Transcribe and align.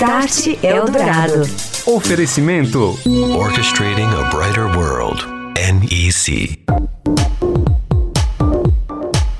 Start 0.00 0.64
Eldorado. 0.64 1.42
Oferecimento 1.84 2.98
Orchestrating 3.36 4.06
a 4.06 4.30
Brighter 4.34 4.64
World. 4.74 5.22
NEC. 5.54 6.58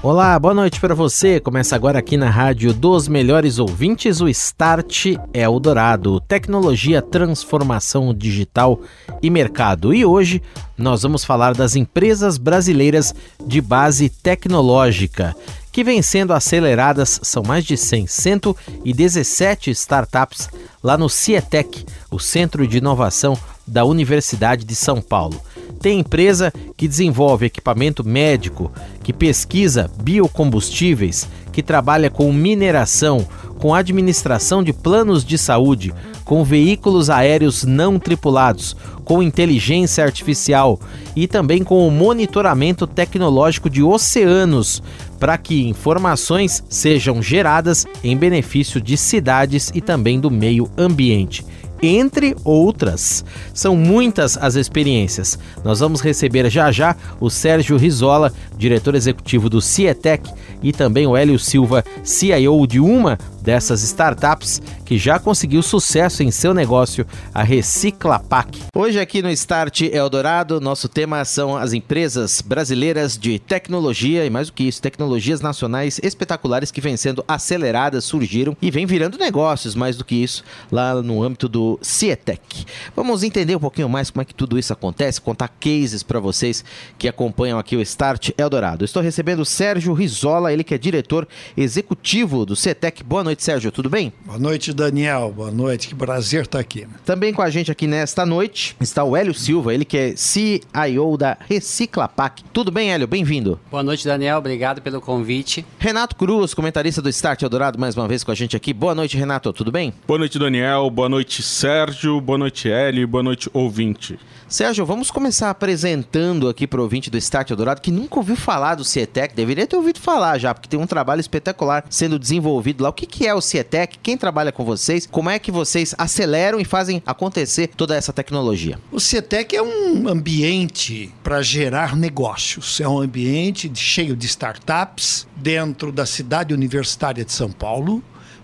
Olá, 0.02 0.38
boa 0.38 0.52
noite 0.52 0.78
para 0.78 0.94
você. 0.94 1.40
Começa 1.40 1.74
agora 1.74 1.98
aqui 1.98 2.18
na 2.18 2.28
Rádio 2.28 2.74
dos 2.74 3.08
Melhores 3.08 3.58
Ouvintes, 3.58 4.20
o 4.20 4.28
Start 4.28 5.06
Eldorado. 5.32 6.20
Tecnologia, 6.20 7.00
transformação 7.00 8.12
digital 8.12 8.82
e 9.22 9.30
mercado. 9.30 9.94
E 9.94 10.04
hoje 10.04 10.42
nós 10.76 11.02
vamos 11.02 11.24
falar 11.24 11.54
das 11.54 11.74
empresas 11.74 12.36
brasileiras 12.36 13.14
de 13.46 13.62
base 13.62 14.10
tecnológica 14.10 15.34
que 15.80 15.84
vêm 15.84 16.02
sendo 16.02 16.34
aceleradas. 16.34 17.20
São 17.22 17.42
mais 17.42 17.64
de 17.64 17.74
100, 17.74 18.06
117 18.06 19.70
startups 19.70 20.50
lá 20.82 20.98
no 20.98 21.08
CIETEC, 21.08 21.86
o 22.10 22.18
Centro 22.18 22.66
de 22.66 22.76
Inovação 22.76 23.34
da 23.70 23.84
Universidade 23.84 24.64
de 24.64 24.74
São 24.74 25.00
Paulo. 25.00 25.40
Tem 25.80 26.00
empresa 26.00 26.52
que 26.76 26.88
desenvolve 26.88 27.46
equipamento 27.46 28.04
médico, 28.04 28.70
que 29.02 29.12
pesquisa 29.12 29.90
biocombustíveis, 30.02 31.26
que 31.52 31.62
trabalha 31.62 32.10
com 32.10 32.30
mineração, 32.32 33.26
com 33.58 33.74
administração 33.74 34.62
de 34.62 34.72
planos 34.72 35.24
de 35.24 35.38
saúde, 35.38 35.94
com 36.24 36.44
veículos 36.44 37.08
aéreos 37.08 37.64
não 37.64 37.98
tripulados, 37.98 38.76
com 39.04 39.22
inteligência 39.22 40.04
artificial 40.04 40.78
e 41.16 41.26
também 41.26 41.64
com 41.64 41.86
o 41.86 41.90
monitoramento 41.90 42.86
tecnológico 42.86 43.70
de 43.70 43.82
oceanos 43.82 44.82
para 45.18 45.36
que 45.36 45.66
informações 45.68 46.62
sejam 46.68 47.22
geradas 47.22 47.86
em 48.04 48.16
benefício 48.16 48.80
de 48.80 48.96
cidades 48.96 49.70
e 49.74 49.80
também 49.80 50.20
do 50.20 50.30
meio 50.30 50.70
ambiente 50.78 51.44
entre 51.82 52.36
outras. 52.44 53.24
São 53.54 53.76
muitas 53.76 54.36
as 54.36 54.54
experiências. 54.54 55.38
Nós 55.64 55.80
vamos 55.80 56.00
receber 56.00 56.50
já 56.50 56.70
já 56.70 56.96
o 57.20 57.30
Sérgio 57.30 57.76
Rizola, 57.76 58.32
diretor 58.56 58.94
executivo 58.94 59.48
do 59.48 59.60
Cietec, 59.60 60.30
e 60.62 60.72
também 60.72 61.06
o 61.06 61.16
Hélio 61.16 61.38
Silva, 61.38 61.84
CIO 62.02 62.66
de 62.66 62.80
uma 62.80 63.18
dessas 63.40 63.82
startups 63.82 64.60
que 64.84 64.98
já 64.98 65.18
conseguiu 65.18 65.62
sucesso 65.62 66.22
em 66.22 66.30
seu 66.32 66.52
negócio, 66.52 67.06
a 67.32 67.42
Reciclapac. 67.42 68.60
Hoje 68.74 68.98
aqui 68.98 69.22
no 69.22 69.30
Start 69.30 69.82
Eldorado, 69.82 70.60
nosso 70.60 70.88
tema 70.88 71.24
são 71.24 71.56
as 71.56 71.72
empresas 71.72 72.40
brasileiras 72.40 73.16
de 73.16 73.38
tecnologia 73.38 74.26
e 74.26 74.30
mais 74.30 74.48
do 74.48 74.52
que 74.52 74.64
isso, 74.64 74.82
tecnologias 74.82 75.40
nacionais 75.40 76.00
espetaculares 76.02 76.70
que 76.70 76.80
vêm 76.80 76.96
sendo 76.96 77.24
aceleradas, 77.28 78.04
surgiram 78.04 78.56
e 78.60 78.70
vêm 78.70 78.84
virando 78.84 79.16
negócios, 79.16 79.76
mais 79.76 79.96
do 79.96 80.04
que 80.04 80.16
isso, 80.16 80.42
lá 80.72 81.00
no 81.00 81.22
âmbito 81.22 81.48
do 81.48 81.78
Cietec. 81.80 82.66
Vamos 82.96 83.22
entender 83.22 83.54
um 83.54 83.60
pouquinho 83.60 83.88
mais 83.88 84.10
como 84.10 84.22
é 84.22 84.24
que 84.24 84.34
tudo 84.34 84.58
isso 84.58 84.72
acontece, 84.72 85.20
contar 85.20 85.48
cases 85.48 86.02
para 86.02 86.18
vocês 86.18 86.64
que 86.98 87.06
acompanham 87.06 87.60
aqui 87.60 87.76
o 87.76 87.80
Start 87.80 88.30
Eldorado. 88.36 88.84
Estou 88.84 89.02
recebendo 89.02 89.40
o 89.40 89.46
Sérgio 89.46 89.94
Rizola, 89.94 90.52
ele 90.52 90.64
que 90.64 90.74
é 90.74 90.78
diretor 90.78 91.28
executivo 91.56 92.44
do 92.44 92.56
Cietec. 92.56 93.04
Boa 93.04 93.22
noite 93.22 93.29
noite, 93.30 93.44
Sérgio. 93.44 93.70
Tudo 93.70 93.88
bem? 93.88 94.12
Boa 94.26 94.38
noite, 94.38 94.72
Daniel. 94.72 95.32
Boa 95.34 95.52
noite. 95.52 95.86
Que 95.88 95.94
prazer 95.94 96.42
estar 96.42 96.58
aqui. 96.58 96.86
Também 97.04 97.32
com 97.32 97.40
a 97.40 97.48
gente 97.48 97.70
aqui 97.70 97.86
nesta 97.86 98.26
noite 98.26 98.76
está 98.80 99.04
o 99.04 99.16
Hélio 99.16 99.32
Silva, 99.32 99.72
ele 99.72 99.84
que 99.84 99.96
é 99.96 100.14
CIO 100.16 101.16
da 101.16 101.38
Reciclapac. 101.48 102.42
Tudo 102.52 102.72
bem, 102.72 102.92
Hélio? 102.92 103.06
Bem-vindo. 103.06 103.60
Boa 103.70 103.84
noite, 103.84 104.04
Daniel. 104.04 104.38
Obrigado 104.38 104.82
pelo 104.82 105.00
convite. 105.00 105.64
Renato 105.78 106.16
Cruz, 106.16 106.54
comentarista 106.54 107.00
do 107.00 107.08
Start 107.08 107.42
Eldorado, 107.42 107.78
mais 107.78 107.96
uma 107.96 108.08
vez 108.08 108.24
com 108.24 108.32
a 108.32 108.34
gente 108.34 108.56
aqui. 108.56 108.72
Boa 108.72 108.96
noite, 108.96 109.16
Renato. 109.16 109.52
Tudo 109.52 109.70
bem? 109.70 109.94
Boa 110.08 110.18
noite, 110.18 110.36
Daniel. 110.36 110.90
Boa 110.90 111.08
noite, 111.08 111.40
Sérgio. 111.40 112.20
Boa 112.20 112.38
noite, 112.38 112.68
Hélio. 112.68 113.06
Boa 113.06 113.22
noite, 113.22 113.48
ouvinte. 113.52 114.18
Sérgio, 114.50 114.84
vamos 114.84 115.12
começar 115.12 115.48
apresentando 115.48 116.48
aqui 116.48 116.66
para 116.66 116.80
o 116.80 116.82
ouvinte 116.82 117.08
do 117.08 117.16
Start 117.16 117.48
Eldorado 117.50 117.80
que 117.80 117.92
nunca 117.92 118.16
ouviu 118.16 118.34
falar 118.34 118.74
do 118.74 118.82
Cietec, 118.82 119.32
deveria 119.32 119.64
ter 119.64 119.76
ouvido 119.76 120.00
falar 120.00 120.38
já, 120.38 120.52
porque 120.52 120.68
tem 120.68 120.78
um 120.78 120.88
trabalho 120.88 121.20
espetacular 121.20 121.84
sendo 121.88 122.18
desenvolvido 122.18 122.82
lá. 122.82 122.88
O 122.88 122.92
que, 122.92 123.06
que 123.06 123.28
é 123.28 123.32
o 123.32 123.40
Cietec? 123.40 123.96
Quem 124.02 124.18
trabalha 124.18 124.50
com 124.50 124.64
vocês? 124.64 125.06
Como 125.06 125.30
é 125.30 125.38
que 125.38 125.52
vocês 125.52 125.94
aceleram 125.96 126.58
e 126.58 126.64
fazem 126.64 127.00
acontecer 127.06 127.68
toda 127.68 127.94
essa 127.94 128.12
tecnologia? 128.12 128.76
O 128.90 128.98
Cietec 128.98 129.54
é 129.54 129.62
um 129.62 130.08
ambiente 130.08 131.14
para 131.22 131.40
gerar 131.42 131.94
negócios. 131.94 132.80
É 132.80 132.88
um 132.88 132.98
ambiente 132.98 133.70
cheio 133.76 134.16
de 134.16 134.26
startups 134.26 135.28
dentro 135.36 135.92
da 135.92 136.04
cidade 136.04 136.52
universitária 136.52 137.24
de 137.24 137.30
São 137.30 137.52
Paulo, 137.52 138.02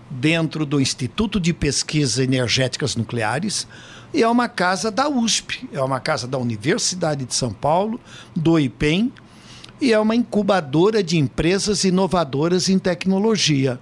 dentro 0.09 0.65
do 0.65 0.79
Instituto 0.79 1.37
de 1.37 1.51
Pesquisas 1.51 2.17
Energéticas 2.17 2.95
Nucleares 2.95 3.67
e 4.13 4.23
é 4.23 4.27
uma 4.27 4.47
casa 4.47 4.89
da 4.89 5.09
USP, 5.09 5.67
é 5.71 5.81
uma 5.81 5.99
casa 5.99 6.27
da 6.27 6.37
Universidade 6.37 7.25
de 7.25 7.35
São 7.35 7.51
Paulo, 7.51 7.99
do 8.35 8.59
IPEM, 8.59 9.11
e 9.79 9.93
é 9.93 9.99
uma 9.99 10.15
incubadora 10.15 11.03
de 11.03 11.17
empresas 11.17 11.83
inovadoras 11.83 12.69
em 12.69 12.79
tecnologia. 12.79 13.79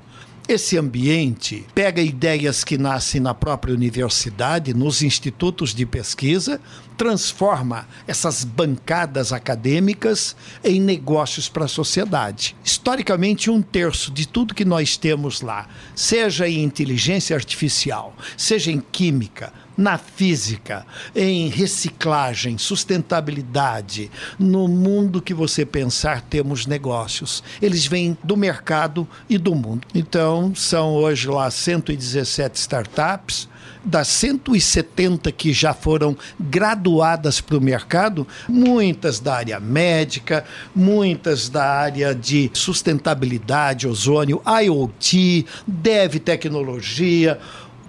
Esse 0.47 0.77
ambiente 0.77 1.65
pega 1.73 2.03
ideias 2.03 2.63
que 2.63 2.77
nascem 2.77 3.19
na 3.19 3.33
própria 3.33 3.73
universidade, 3.73 4.75
nos 4.75 5.01
institutos 5.01 5.73
de 5.73 5.87
pesquisa, 5.87 6.61
transforma 6.95 7.87
essas 8.05 8.43
bancadas 8.43 9.33
acadêmicas 9.33 10.35
em 10.63 10.79
negócios 10.79 11.49
para 11.49 11.65
a 11.65 11.67
sociedade. 11.67 12.55
Historicamente, 12.63 13.49
um 13.49 13.59
terço 13.59 14.11
de 14.11 14.27
tudo 14.27 14.53
que 14.53 14.63
nós 14.63 14.97
temos 14.97 15.41
lá, 15.41 15.67
seja 15.95 16.47
em 16.47 16.63
inteligência 16.63 17.35
artificial, 17.35 18.15
seja 18.37 18.71
em 18.71 18.79
química, 18.79 19.51
na 19.77 19.97
física, 19.97 20.85
em 21.15 21.49
reciclagem, 21.49 22.57
sustentabilidade, 22.57 24.09
no 24.39 24.67
mundo 24.67 25.21
que 25.21 25.33
você 25.33 25.65
pensar, 25.65 26.21
temos 26.21 26.65
negócios. 26.65 27.43
Eles 27.61 27.85
vêm 27.85 28.17
do 28.23 28.37
mercado 28.37 29.07
e 29.29 29.37
do 29.37 29.53
mundo. 29.53 29.87
Então, 29.93 30.53
são 30.55 30.93
hoje 30.93 31.27
lá 31.27 31.49
117 31.49 32.57
startups. 32.57 33.47
Das 33.83 34.07
170 34.07 35.31
que 35.31 35.53
já 35.53 35.71
foram 35.71 36.17
graduadas 36.39 37.39
para 37.39 37.57
o 37.57 37.61
mercado, 37.61 38.27
muitas 38.49 39.19
da 39.19 39.35
área 39.35 39.59
médica, 39.59 40.43
muitas 40.75 41.49
da 41.49 41.63
área 41.63 42.13
de 42.15 42.49
sustentabilidade, 42.51 43.87
ozônio, 43.87 44.41
IoT, 44.63 45.45
dev 45.67 46.15
tecnologia, 46.15 47.39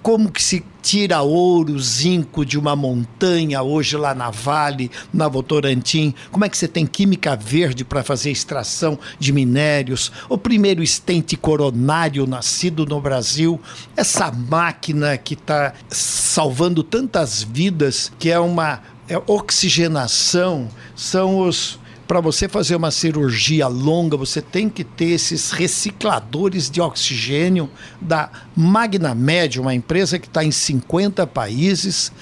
como 0.07 0.31
que 0.31 0.41
se 0.41 0.65
tira 0.81 1.21
ouro, 1.21 1.81
zinco 1.81 2.47
de 2.47 2.57
uma 2.57 2.77
montanha, 2.77 3.61
hoje 3.61 3.97
lá 3.97 4.15
na 4.15 4.31
Vale, 4.31 4.89
na 5.13 5.27
Votorantim, 5.27 6.15
como 6.31 6.45
é 6.45 6.49
que 6.49 6.57
você 6.57 6.69
tem 6.69 6.87
química 6.87 7.35
verde 7.35 7.85
para 7.85 8.05
fazer 8.05 8.31
extração 8.31 8.97
de 9.19 9.33
minérios, 9.33 10.13
o 10.29 10.39
primeiro 10.39 10.81
estente 10.81 11.37
coronário 11.37 12.25
nascido 12.25 12.87
no 12.87 13.01
Brasil, 13.01 13.61
essa 13.97 14.31
máquina 14.31 15.19
que 15.19 15.35
está 15.35 15.73
salvando 15.89 16.85
tantas 16.85 17.43
vidas, 17.43 18.13
que 18.17 18.31
é 18.31 18.39
uma 18.39 18.81
é 19.09 19.21
oxigenação, 19.27 20.69
são 20.95 21.41
os 21.41 21.81
para 22.07 22.21
você 22.21 22.49
fazer 22.49 22.77
uma 22.77 22.91
cirurgia 22.91 23.67
longa, 23.67 24.17
você 24.17 24.41
tem 24.41 24.69
que 24.69 24.85
ter 24.85 25.11
esses 25.11 25.51
recicladores 25.51 26.71
de 26.71 26.81
oxigênio 26.81 27.69
da 28.01 28.31
Magna 28.55 29.15
Med, 29.15 29.61
uma 29.61 29.75
empresa 29.75 30.19
que 30.19 30.29
está 30.29 30.45
em 30.45 30.53
50 30.53 31.27
países, 31.27 32.13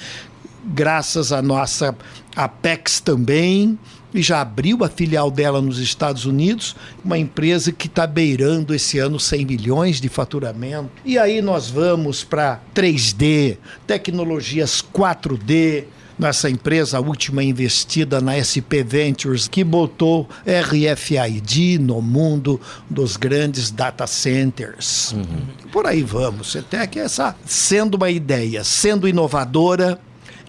graças 0.64 1.32
à 1.32 1.42
nossa 1.42 1.94
Apex 2.34 3.00
também, 3.00 3.78
e 4.14 4.22
já 4.22 4.40
abriu 4.40 4.84
a 4.84 4.88
filial 4.88 5.30
dela 5.30 5.60
nos 5.60 5.78
Estados 5.78 6.24
Unidos, 6.24 6.76
uma 7.04 7.18
empresa 7.18 7.72
que 7.72 7.88
está 7.88 8.06
beirando 8.06 8.72
esse 8.72 8.98
ano 8.98 9.18
100 9.18 9.44
milhões 9.44 10.00
de 10.00 10.08
faturamento. 10.08 10.88
E 11.04 11.18
aí 11.18 11.42
nós 11.42 11.68
vamos 11.68 12.22
para 12.22 12.60
3D, 12.74 13.58
tecnologias 13.86 14.82
4D, 14.94 15.84
nossa 16.18 16.48
empresa, 16.48 16.98
a 16.98 17.00
última 17.00 17.42
investida 17.42 18.20
na 18.20 18.36
SP 18.38 18.82
Ventures, 18.82 19.48
que 19.48 19.64
botou 19.64 20.28
RFID 20.46 21.78
no 21.78 22.00
mundo 22.00 22.60
dos 22.88 23.16
grandes 23.16 23.70
data 23.70 24.06
centers. 24.06 25.12
Uhum. 25.12 25.70
Por 25.72 25.86
aí 25.86 26.02
vamos. 26.02 26.54
Até 26.54 26.86
que 26.86 26.98
essa, 26.98 27.34
sendo 27.44 27.96
uma 27.96 28.10
ideia, 28.10 28.62
sendo 28.62 29.08
inovadora, 29.08 29.98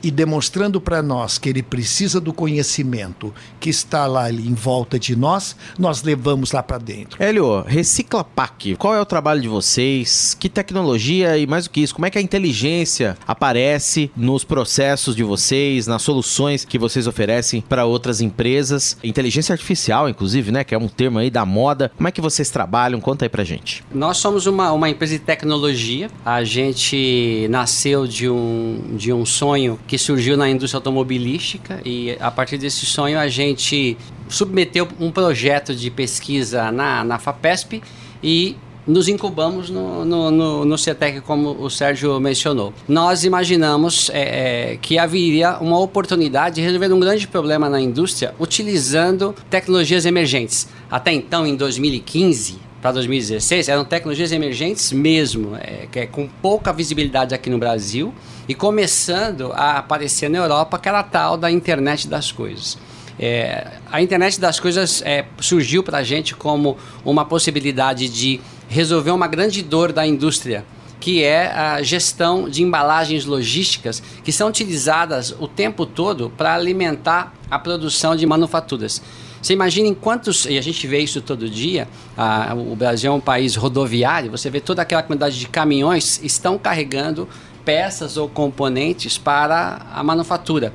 e 0.05 0.11
demonstrando 0.11 0.79
para 0.79 1.01
nós 1.01 1.39
que 1.39 1.49
ele 1.49 1.63
precisa 1.63 2.21
do 2.21 2.31
conhecimento 2.31 3.33
que 3.59 3.71
está 3.71 4.05
lá 4.05 4.31
em 4.31 4.53
volta 4.53 4.99
de 4.99 5.15
nós, 5.15 5.55
nós 5.79 6.03
levamos 6.03 6.51
lá 6.51 6.61
para 6.61 6.77
dentro. 6.77 7.21
Hélio, 7.21 7.63
Recicla 7.63 8.23
Pac, 8.23 8.75
qual 8.75 8.93
é 8.93 9.01
o 9.01 9.05
trabalho 9.05 9.41
de 9.41 9.47
vocês? 9.47 10.37
Que 10.39 10.47
tecnologia 10.47 11.39
e 11.39 11.47
mais 11.47 11.63
do 11.63 11.71
que 11.71 11.81
isso, 11.81 11.95
como 11.95 12.05
é 12.05 12.11
que 12.11 12.19
a 12.19 12.21
inteligência 12.21 13.17
aparece 13.27 14.11
nos 14.15 14.43
processos 14.43 15.15
de 15.15 15.23
vocês, 15.23 15.87
nas 15.87 16.03
soluções 16.03 16.63
que 16.63 16.77
vocês 16.77 17.07
oferecem 17.07 17.61
para 17.61 17.85
outras 17.85 18.21
empresas? 18.21 18.99
Inteligência 19.03 19.53
artificial, 19.53 20.07
inclusive, 20.07 20.51
né, 20.51 20.63
que 20.63 20.75
é 20.75 20.77
um 20.77 20.87
termo 20.87 21.17
aí 21.17 21.31
da 21.31 21.47
moda. 21.47 21.91
Como 21.97 22.07
é 22.07 22.11
que 22.11 22.21
vocês 22.21 22.51
trabalham? 22.51 23.01
Conta 23.01 23.25
aí 23.25 23.29
pra 23.29 23.43
gente. 23.43 23.83
Nós 23.91 24.17
somos 24.17 24.45
uma, 24.45 24.71
uma 24.71 24.87
empresa 24.87 25.13
de 25.13 25.19
tecnologia. 25.19 26.11
A 26.23 26.43
gente 26.43 27.47
nasceu 27.49 28.05
de 28.05 28.29
um, 28.29 28.95
de 28.95 29.11
um 29.11 29.25
sonho 29.25 29.79
que 29.87 29.94
surgiu 29.97 30.37
na 30.37 30.49
indústria 30.49 30.77
automobilística 30.77 31.79
e 31.85 32.17
a 32.19 32.31
partir 32.31 32.57
desse 32.57 32.85
sonho 32.85 33.19
a 33.19 33.27
gente 33.27 33.97
submeteu 34.29 34.87
um 34.99 35.11
projeto 35.11 35.75
de 35.75 35.89
pesquisa 35.89 36.71
na, 36.71 37.03
na 37.03 37.19
FAPESP 37.19 37.81
e 38.23 38.55
nos 38.87 39.07
incubamos 39.07 39.69
no, 39.69 40.05
no, 40.05 40.31
no, 40.31 40.65
no 40.65 40.77
CETEC, 40.77 41.21
como 41.21 41.51
o 41.59 41.69
Sérgio 41.69 42.19
mencionou. 42.19 42.73
Nós 42.87 43.23
imaginamos 43.23 44.09
é, 44.13 44.73
é, 44.73 44.77
que 44.77 44.97
haveria 44.97 45.57
uma 45.57 45.79
oportunidade 45.79 46.55
de 46.55 46.61
resolver 46.61 46.93
um 46.93 46.99
grande 46.99 47.27
problema 47.27 47.67
na 47.67 47.81
indústria 47.81 48.35
utilizando 48.39 49.33
tecnologias 49.49 50.05
emergentes. 50.05 50.67
Até 50.89 51.11
então, 51.11 51.47
em 51.47 51.55
2015, 51.55 52.59
para 52.81 52.91
2016 52.91 53.67
eram 53.67 53.83
tecnologias 53.83 54.31
emergentes 54.31 54.91
mesmo, 54.91 55.55
é, 55.55 55.87
é, 55.91 56.05
com 56.05 56.27
pouca 56.27 56.71
visibilidade 56.71 57.33
aqui 57.33 57.49
no 57.49 57.57
Brasil 57.57 58.13
e 58.47 58.53
começando 58.53 59.51
a 59.53 59.77
aparecer 59.77 60.29
na 60.29 60.37
Europa 60.37 60.77
aquela 60.77 61.03
tal 61.03 61.37
da 61.37 61.51
internet 61.51 62.07
das 62.07 62.31
coisas. 62.31 62.77
É, 63.17 63.67
a 63.91 64.01
internet 64.01 64.39
das 64.39 64.59
coisas 64.59 65.01
é, 65.05 65.25
surgiu 65.39 65.81
para 65.81 65.99
a 65.99 66.03
gente 66.03 66.35
como 66.35 66.77
uma 67.03 67.23
possibilidade 67.23 68.09
de 68.09 68.41
resolver 68.67 69.11
uma 69.11 69.27
grande 69.27 69.61
dor 69.61 69.93
da 69.93 70.05
indústria, 70.05 70.65
que 70.99 71.23
é 71.23 71.51
a 71.51 71.81
gestão 71.81 72.49
de 72.49 72.63
embalagens 72.63 73.25
logísticas 73.25 74.01
que 74.23 74.31
são 74.31 74.49
utilizadas 74.49 75.35
o 75.39 75.47
tempo 75.47 75.85
todo 75.85 76.29
para 76.29 76.53
alimentar 76.53 77.33
a 77.49 77.59
produção 77.59 78.15
de 78.15 78.25
manufaturas. 78.25 79.01
Você 79.41 79.53
imagina 79.53 79.87
em 79.87 79.93
quantos, 79.93 80.45
e 80.45 80.57
a 80.57 80.61
gente 80.61 80.87
vê 80.87 80.99
isso 80.99 81.21
todo 81.21 81.47
dia, 81.47 81.87
a, 82.17 82.55
o 82.55 82.75
Brasil 82.75 83.11
é 83.11 83.13
um 83.15 83.19
país 83.19 83.55
rodoviário, 83.55 84.31
você 84.31 84.49
vê 84.49 84.59
toda 84.59 84.81
aquela 84.81 85.03
quantidade 85.03 85.39
de 85.39 85.47
caminhões 85.47 86.19
estão 86.23 86.57
carregando 86.57 87.29
peças 87.65 88.15
ou 88.15 88.29
componentes 88.29 89.17
para 89.17 89.81
a 89.93 90.03
manufatura. 90.03 90.71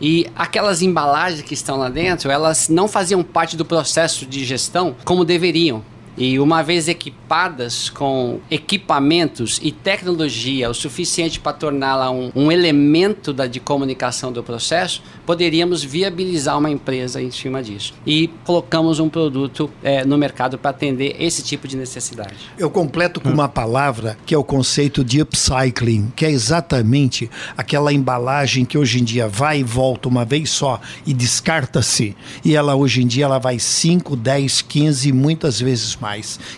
E 0.00 0.26
aquelas 0.36 0.82
embalagens 0.82 1.42
que 1.42 1.54
estão 1.54 1.78
lá 1.78 1.88
dentro, 1.88 2.30
elas 2.30 2.68
não 2.68 2.86
faziam 2.86 3.22
parte 3.22 3.56
do 3.56 3.64
processo 3.64 4.26
de 4.26 4.44
gestão 4.44 4.94
como 5.04 5.24
deveriam. 5.24 5.82
E 6.16 6.38
uma 6.38 6.62
vez 6.62 6.88
equipadas 6.88 7.88
com 7.90 8.40
equipamentos 8.50 9.60
e 9.62 9.72
tecnologia 9.72 10.70
o 10.70 10.74
suficiente 10.74 11.40
para 11.40 11.52
torná-la 11.52 12.10
um, 12.10 12.30
um, 12.34 12.52
elemento 12.52 13.32
da, 13.32 13.46
de 13.46 13.58
comunicação 13.58 14.32
do 14.32 14.42
processo, 14.42 15.02
poderíamos 15.26 15.82
viabilizar 15.82 16.58
uma 16.58 16.70
empresa 16.70 17.20
em 17.20 17.30
cima 17.30 17.62
disso. 17.62 17.94
E 18.06 18.28
colocamos 18.44 19.00
um 19.00 19.08
produto 19.08 19.70
é, 19.82 20.04
no 20.04 20.16
mercado 20.16 20.56
para 20.56 20.70
atender 20.70 21.16
esse 21.18 21.42
tipo 21.42 21.66
de 21.66 21.76
necessidade. 21.76 22.34
Eu 22.56 22.70
completo 22.70 23.20
com 23.20 23.30
uma 23.30 23.48
palavra 23.48 24.16
que 24.24 24.34
é 24.34 24.38
o 24.38 24.44
conceito 24.44 25.02
de 25.02 25.20
upcycling, 25.20 26.12
que 26.14 26.24
é 26.24 26.30
exatamente 26.30 27.30
aquela 27.56 27.92
embalagem 27.92 28.64
que 28.64 28.78
hoje 28.78 29.00
em 29.00 29.04
dia 29.04 29.26
vai 29.26 29.60
e 29.60 29.64
volta 29.64 30.08
uma 30.08 30.24
vez 30.24 30.50
só 30.50 30.80
e 31.06 31.12
descarta-se. 31.12 32.16
E 32.44 32.54
ela 32.54 32.74
hoje 32.74 33.02
em 33.02 33.06
dia 33.06 33.24
ela 33.24 33.38
vai 33.38 33.58
5, 33.58 34.14
10, 34.16 34.62
15 34.62 35.12
muitas 35.12 35.60
vezes 35.60 35.96
mais, 35.96 36.03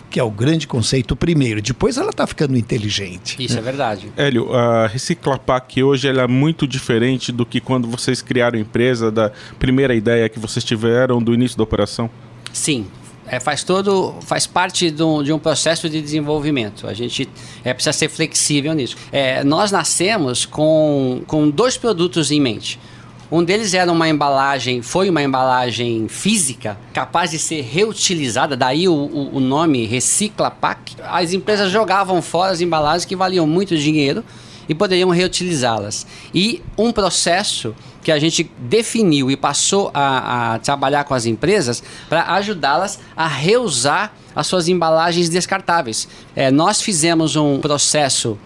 que 0.09 0.19
é 0.19 0.23
o 0.23 0.31
grande 0.31 0.67
conceito 0.67 1.15
primeiro. 1.15 1.61
Depois 1.61 1.97
ela 1.97 2.09
está 2.09 2.25
ficando 2.27 2.57
inteligente. 2.57 3.35
Isso 3.39 3.57
é 3.57 3.61
verdade. 3.61 4.11
Hélio, 4.17 4.53
a 4.53 4.87
Reciclapac 4.87 5.81
hoje 5.81 6.07
ela 6.07 6.23
é 6.23 6.27
muito 6.27 6.67
diferente 6.67 7.31
do 7.31 7.45
que 7.45 7.59
quando 7.59 7.87
vocês 7.87 8.21
criaram 8.21 8.57
a 8.57 8.61
empresa, 8.61 9.11
da 9.11 9.31
primeira 9.59 9.95
ideia 9.95 10.29
que 10.29 10.39
vocês 10.39 10.63
tiveram 10.63 11.21
do 11.21 11.33
início 11.33 11.57
da 11.57 11.63
operação? 11.63 12.09
Sim, 12.53 12.87
é, 13.27 13.39
faz 13.39 13.63
todo 13.63 14.15
faz 14.21 14.47
parte 14.47 14.89
de 14.89 15.03
um, 15.03 15.21
de 15.21 15.33
um, 15.33 15.39
processo 15.39 15.89
de 15.89 16.01
desenvolvimento. 16.01 16.87
A 16.87 16.93
gente 16.93 17.27
é, 17.63 17.73
precisa 17.73 17.93
ser 17.93 18.09
flexível 18.09 18.73
nisso. 18.73 18.95
É, 19.11 19.43
nós 19.43 19.71
nascemos 19.71 20.45
com, 20.45 21.21
com 21.27 21.49
dois 21.49 21.77
produtos 21.77 22.31
em 22.31 22.39
mente. 22.39 22.79
Um 23.29 23.43
deles 23.43 23.73
era 23.73 23.91
uma 23.91 24.07
embalagem, 24.07 24.81
foi 24.81 25.09
uma 25.09 25.21
embalagem 25.21 26.07
física, 26.07 26.77
capaz 26.93 27.31
de 27.31 27.39
ser 27.39 27.61
reutilizada, 27.61 28.55
daí 28.55 28.87
o, 28.87 28.93
o, 28.93 29.35
o 29.35 29.39
nome 29.41 29.85
Recicla 29.85 30.49
Pack. 30.49 30.95
As 31.03 31.33
empresas 31.33 31.69
jogavam 31.69 32.21
fora 32.21 32.53
as 32.53 32.61
embalagens 32.61 33.03
que 33.03 33.17
valiam 33.17 33.45
muito 33.45 33.75
dinheiro 33.75 34.23
e 34.69 34.73
poderiam 34.73 35.09
reutilizá-las. 35.09 36.07
E 36.33 36.63
um 36.77 36.93
processo 36.93 37.75
que 38.01 38.13
a 38.13 38.19
gente 38.19 38.49
definiu 38.59 39.29
e 39.29 39.35
passou 39.35 39.91
a, 39.93 40.53
a 40.53 40.59
trabalhar 40.59 41.03
com 41.03 41.13
as 41.13 41.25
empresas 41.25 41.83
para 42.07 42.33
ajudá-las 42.33 42.97
a 43.15 43.27
reusar 43.27 44.13
as 44.33 44.47
suas 44.47 44.69
embalagens 44.69 45.27
descartáveis. 45.27 46.07
É, 46.33 46.49
nós 46.49 46.81
fizemos 46.81 47.35
um 47.35 47.59
processo 47.59 48.37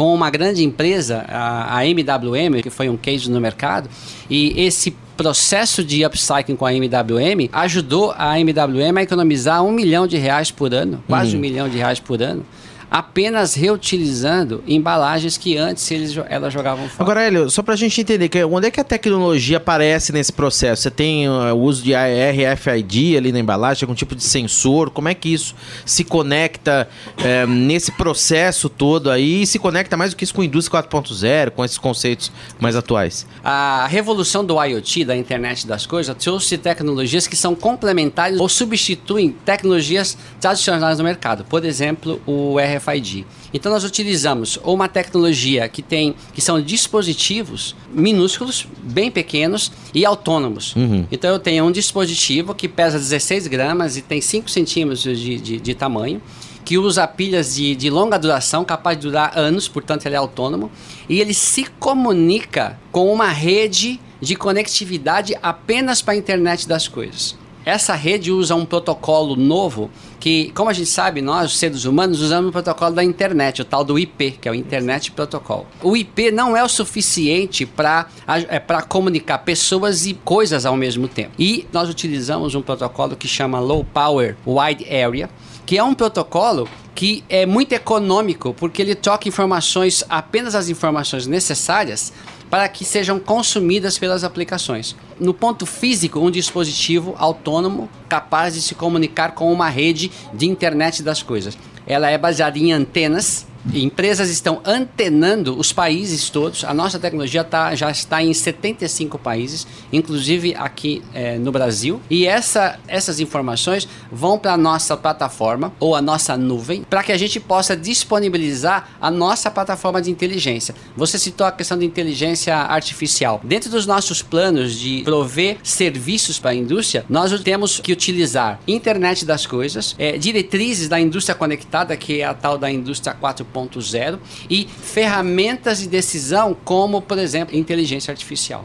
com 0.00 0.14
uma 0.14 0.30
grande 0.30 0.64
empresa, 0.64 1.26
a, 1.28 1.76
a 1.76 1.86
MWM, 1.86 2.62
que 2.62 2.70
foi 2.70 2.88
um 2.88 2.96
case 2.96 3.30
no 3.30 3.38
mercado, 3.38 3.86
e 4.30 4.58
esse 4.58 4.96
processo 5.14 5.84
de 5.84 6.06
upcycling 6.06 6.56
com 6.56 6.64
a 6.64 6.72
MWM 6.72 7.50
ajudou 7.52 8.14
a 8.16 8.40
MWM 8.40 8.96
a 8.96 9.02
economizar 9.02 9.62
um 9.62 9.70
milhão 9.70 10.06
de 10.06 10.16
reais 10.16 10.50
por 10.50 10.72
ano, 10.72 11.04
quase 11.06 11.36
um 11.36 11.38
milhão 11.38 11.68
de 11.68 11.76
reais 11.76 12.00
por 12.00 12.22
ano 12.22 12.46
apenas 12.90 13.54
reutilizando 13.54 14.64
embalagens 14.66 15.38
que 15.38 15.56
antes 15.56 15.88
eles, 15.90 16.18
elas 16.28 16.52
jogavam 16.52 16.88
fora. 16.88 17.02
Agora, 17.02 17.22
Hélio, 17.22 17.48
só 17.48 17.62
para 17.62 17.74
a 17.74 17.76
gente 17.76 18.00
entender, 18.00 18.28
que, 18.28 18.42
onde 18.42 18.66
é 18.66 18.70
que 18.70 18.80
a 18.80 18.84
tecnologia 18.84 19.58
aparece 19.58 20.12
nesse 20.12 20.32
processo? 20.32 20.82
Você 20.82 20.90
tem 20.90 21.28
uh, 21.28 21.54
o 21.54 21.60
uso 21.60 21.82
de 21.82 21.92
RFID 21.94 23.16
ali 23.16 23.30
na 23.30 23.38
embalagem, 23.38 23.84
algum 23.84 23.94
tipo 23.94 24.16
de 24.16 24.24
sensor? 24.24 24.90
Como 24.90 25.08
é 25.08 25.14
que 25.14 25.32
isso 25.32 25.54
se 25.86 26.02
conecta 26.02 26.88
é, 27.18 27.46
nesse 27.46 27.92
processo 27.92 28.68
todo 28.68 29.10
aí 29.10 29.42
e 29.42 29.46
se 29.46 29.58
conecta 29.58 29.96
mais 29.96 30.10
do 30.10 30.16
que 30.16 30.24
isso 30.24 30.34
com 30.34 30.42
a 30.42 30.44
indústria 30.44 30.82
4.0, 30.82 31.50
com 31.50 31.64
esses 31.64 31.78
conceitos 31.78 32.32
mais 32.58 32.74
atuais? 32.74 33.24
A 33.44 33.86
revolução 33.88 34.44
do 34.44 34.62
IoT, 34.62 35.04
da 35.04 35.16
internet 35.16 35.66
das 35.66 35.86
coisas, 35.86 36.16
trouxe 36.16 36.58
tecnologias 36.58 37.28
que 37.28 37.36
são 37.36 37.54
complementares 37.54 38.40
ou 38.40 38.48
substituem 38.48 39.30
tecnologias 39.44 40.18
tradicionais 40.40 40.98
no 40.98 41.04
mercado. 41.04 41.44
Por 41.44 41.64
exemplo, 41.64 42.20
o 42.26 42.56
RFID 42.58 42.79
RFID. 42.80 43.26
Então 43.52 43.70
nós 43.70 43.84
utilizamos 43.84 44.58
uma 44.64 44.88
tecnologia 44.88 45.68
que 45.68 45.82
tem 45.82 46.14
que 46.32 46.40
são 46.40 46.60
dispositivos 46.60 47.76
minúsculos, 47.92 48.66
bem 48.82 49.10
pequenos 49.10 49.70
e 49.94 50.04
autônomos. 50.04 50.74
Uhum. 50.74 51.06
Então 51.10 51.30
eu 51.30 51.38
tenho 51.38 51.64
um 51.64 51.72
dispositivo 51.72 52.54
que 52.54 52.68
pesa 52.68 52.98
16 52.98 53.46
gramas 53.46 53.96
e 53.96 54.02
tem 54.02 54.20
5 54.20 54.50
centímetros 54.50 55.02
de, 55.02 55.38
de, 55.38 55.60
de 55.60 55.74
tamanho 55.74 56.20
que 56.64 56.78
usa 56.78 57.06
pilhas 57.08 57.56
de, 57.56 57.74
de, 57.74 57.90
longa 57.90 58.18
duração, 58.18 58.64
capaz 58.64 58.96
de 58.96 59.08
durar 59.08 59.36
anos, 59.36 59.66
portanto 59.66 60.06
ele 60.06 60.14
é 60.14 60.18
autônomo, 60.18 60.70
e 61.08 61.20
ele 61.20 61.34
se 61.34 61.64
comunica 61.64 62.78
com 62.92 63.12
uma 63.12 63.28
rede 63.28 63.98
de 64.20 64.36
conectividade 64.36 65.36
apenas 65.42 66.02
para 66.02 66.14
a 66.14 66.16
internet 66.16 66.68
das 66.68 66.86
coisas. 66.86 67.36
Essa 67.64 67.94
rede 67.94 68.32
usa 68.32 68.54
um 68.54 68.64
protocolo 68.64 69.36
novo 69.36 69.90
que, 70.18 70.50
como 70.52 70.70
a 70.70 70.72
gente 70.72 70.88
sabe, 70.88 71.22
nós, 71.22 71.56
seres 71.56 71.84
humanos, 71.84 72.20
usamos 72.20 72.50
o 72.50 72.52
protocolo 72.52 72.94
da 72.94 73.04
internet, 73.04 73.62
o 73.62 73.64
tal 73.64 73.84
do 73.84 73.98
IP, 73.98 74.32
que 74.32 74.48
é 74.48 74.52
o 74.52 74.54
Internet 74.54 75.10
Protocol. 75.10 75.66
O 75.82 75.96
IP 75.96 76.30
não 76.30 76.56
é 76.56 76.62
o 76.62 76.68
suficiente 76.68 77.64
para 77.64 78.06
é, 78.26 78.60
comunicar 78.88 79.38
pessoas 79.38 80.06
e 80.06 80.14
coisas 80.14 80.66
ao 80.66 80.76
mesmo 80.76 81.08
tempo. 81.08 81.32
E 81.38 81.66
nós 81.72 81.88
utilizamos 81.88 82.54
um 82.54 82.62
protocolo 82.62 83.16
que 83.16 83.28
chama 83.28 83.60
Low 83.60 83.84
Power 83.84 84.36
Wide 84.46 84.84
Area, 84.84 85.30
que 85.70 85.78
é 85.78 85.84
um 85.84 85.94
protocolo 85.94 86.68
que 86.96 87.22
é 87.28 87.46
muito 87.46 87.72
econômico, 87.72 88.52
porque 88.52 88.82
ele 88.82 88.96
troca 88.96 89.28
informações, 89.28 90.02
apenas 90.08 90.56
as 90.56 90.68
informações 90.68 91.28
necessárias 91.28 92.12
para 92.50 92.68
que 92.68 92.84
sejam 92.84 93.20
consumidas 93.20 93.96
pelas 93.96 94.24
aplicações. 94.24 94.96
No 95.20 95.32
ponto 95.32 95.64
físico, 95.64 96.18
um 96.18 96.28
dispositivo 96.28 97.14
autônomo 97.16 97.88
capaz 98.08 98.54
de 98.54 98.62
se 98.62 98.74
comunicar 98.74 99.30
com 99.30 99.52
uma 99.52 99.68
rede 99.68 100.10
de 100.34 100.48
internet 100.48 101.04
das 101.04 101.22
coisas. 101.22 101.56
Ela 101.86 102.10
é 102.10 102.18
baseada 102.18 102.58
em 102.58 102.72
antenas 102.72 103.46
empresas 103.72 104.30
estão 104.30 104.60
antenando 104.64 105.58
os 105.58 105.72
países 105.72 106.30
todos. 106.30 106.64
A 106.64 106.72
nossa 106.72 106.98
tecnologia 106.98 107.44
tá, 107.44 107.74
já 107.74 107.90
está 107.90 108.22
em 108.22 108.32
75 108.32 109.18
países, 109.18 109.66
inclusive 109.92 110.54
aqui 110.54 111.02
é, 111.14 111.38
no 111.38 111.52
Brasil. 111.52 112.00
E 112.08 112.26
essa, 112.26 112.78
essas 112.88 113.20
informações 113.20 113.88
vão 114.10 114.38
para 114.38 114.54
a 114.54 114.56
nossa 114.56 114.96
plataforma 114.96 115.72
ou 115.78 115.94
a 115.94 116.02
nossa 116.02 116.36
nuvem 116.36 116.82
para 116.82 117.02
que 117.02 117.12
a 117.12 117.18
gente 117.18 117.38
possa 117.38 117.76
disponibilizar 117.76 118.88
a 119.00 119.10
nossa 119.10 119.50
plataforma 119.50 120.00
de 120.00 120.10
inteligência. 120.10 120.74
Você 120.96 121.18
citou 121.18 121.46
a 121.46 121.52
questão 121.52 121.78
de 121.78 121.84
inteligência 121.84 122.56
artificial. 122.56 123.40
Dentro 123.44 123.70
dos 123.70 123.86
nossos 123.86 124.22
planos 124.22 124.74
de 124.74 125.02
prover 125.04 125.58
serviços 125.62 126.38
para 126.38 126.50
a 126.50 126.54
indústria, 126.54 127.04
nós 127.08 127.38
temos 127.42 127.80
que 127.80 127.92
utilizar 127.92 128.60
internet 128.66 129.24
das 129.24 129.46
coisas, 129.46 129.94
é, 129.98 130.16
diretrizes 130.16 130.88
da 130.88 131.00
indústria 131.00 131.34
conectada, 131.34 131.96
que 131.96 132.20
é 132.20 132.24
a 132.24 132.34
tal 132.34 132.58
da 132.58 132.70
indústria 132.70 133.14
4.0, 133.50 134.18
e 134.48 134.66
ferramentas 134.66 135.80
de 135.80 135.88
decisão, 135.88 136.56
como, 136.64 137.02
por 137.02 137.18
exemplo, 137.18 137.56
inteligência 137.56 138.12
artificial. 138.12 138.64